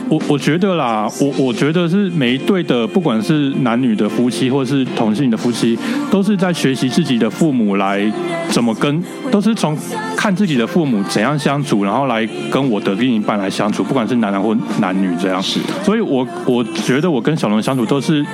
[0.08, 5.78] 我我觉得啦，我我觉得是每一对的，不管是男女的夫妻，或是同性的夫妻，
[6.10, 8.10] 都是在学习自己的父母来
[8.50, 9.76] 怎么跟，都是从
[10.16, 15.42] 看自己的父母怎样相处，然后来跟我的另一半来相处，不管是男男或男女这样。
[15.42, 18.24] 是，所以我我觉得我跟小龙相处都是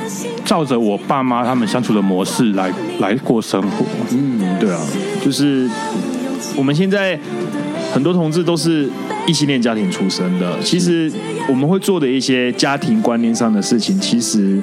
[0.45, 3.87] 照着我爸妈他们相处的模式来来过生活。
[4.11, 4.81] 嗯，对啊，
[5.25, 5.69] 就是
[6.57, 7.19] 我们现在
[7.93, 8.89] 很多同志都是
[9.27, 11.11] 异性恋家庭出身的，其实。
[11.49, 14.57] 我们会做的一些家庭观念上的事情，其实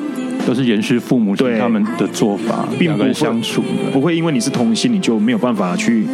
[0.46, 3.62] 都是延续父母对他们的做法，并不会相处，
[3.92, 6.06] 不会因为你是同性，你就没有办法去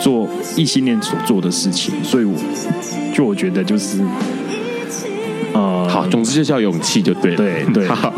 [0.00, 1.92] 做异性恋所做的事情。
[2.02, 4.00] 所以我，我就我觉得就是，
[5.52, 7.86] 呃，好，总之就是要勇气，就对了，对对。
[7.92, 8.10] 好，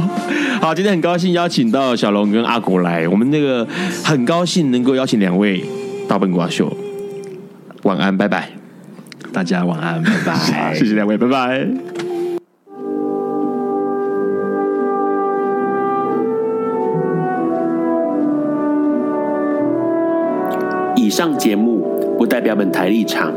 [0.60, 3.66] 好，今天很高兴邀请到小龙跟阿国来，我们那个
[4.04, 5.64] 很高兴能够邀请两位
[6.06, 6.72] 大笨瓜秀，
[7.84, 8.48] 晚安，拜拜，
[9.30, 11.68] 大家晚安，拜拜， 谢谢两位，拜拜。
[20.96, 23.30] 以上节目不代表本台立场，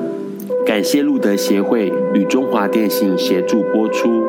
[0.66, 4.24] 感谢路德协会与中华电信协助播出。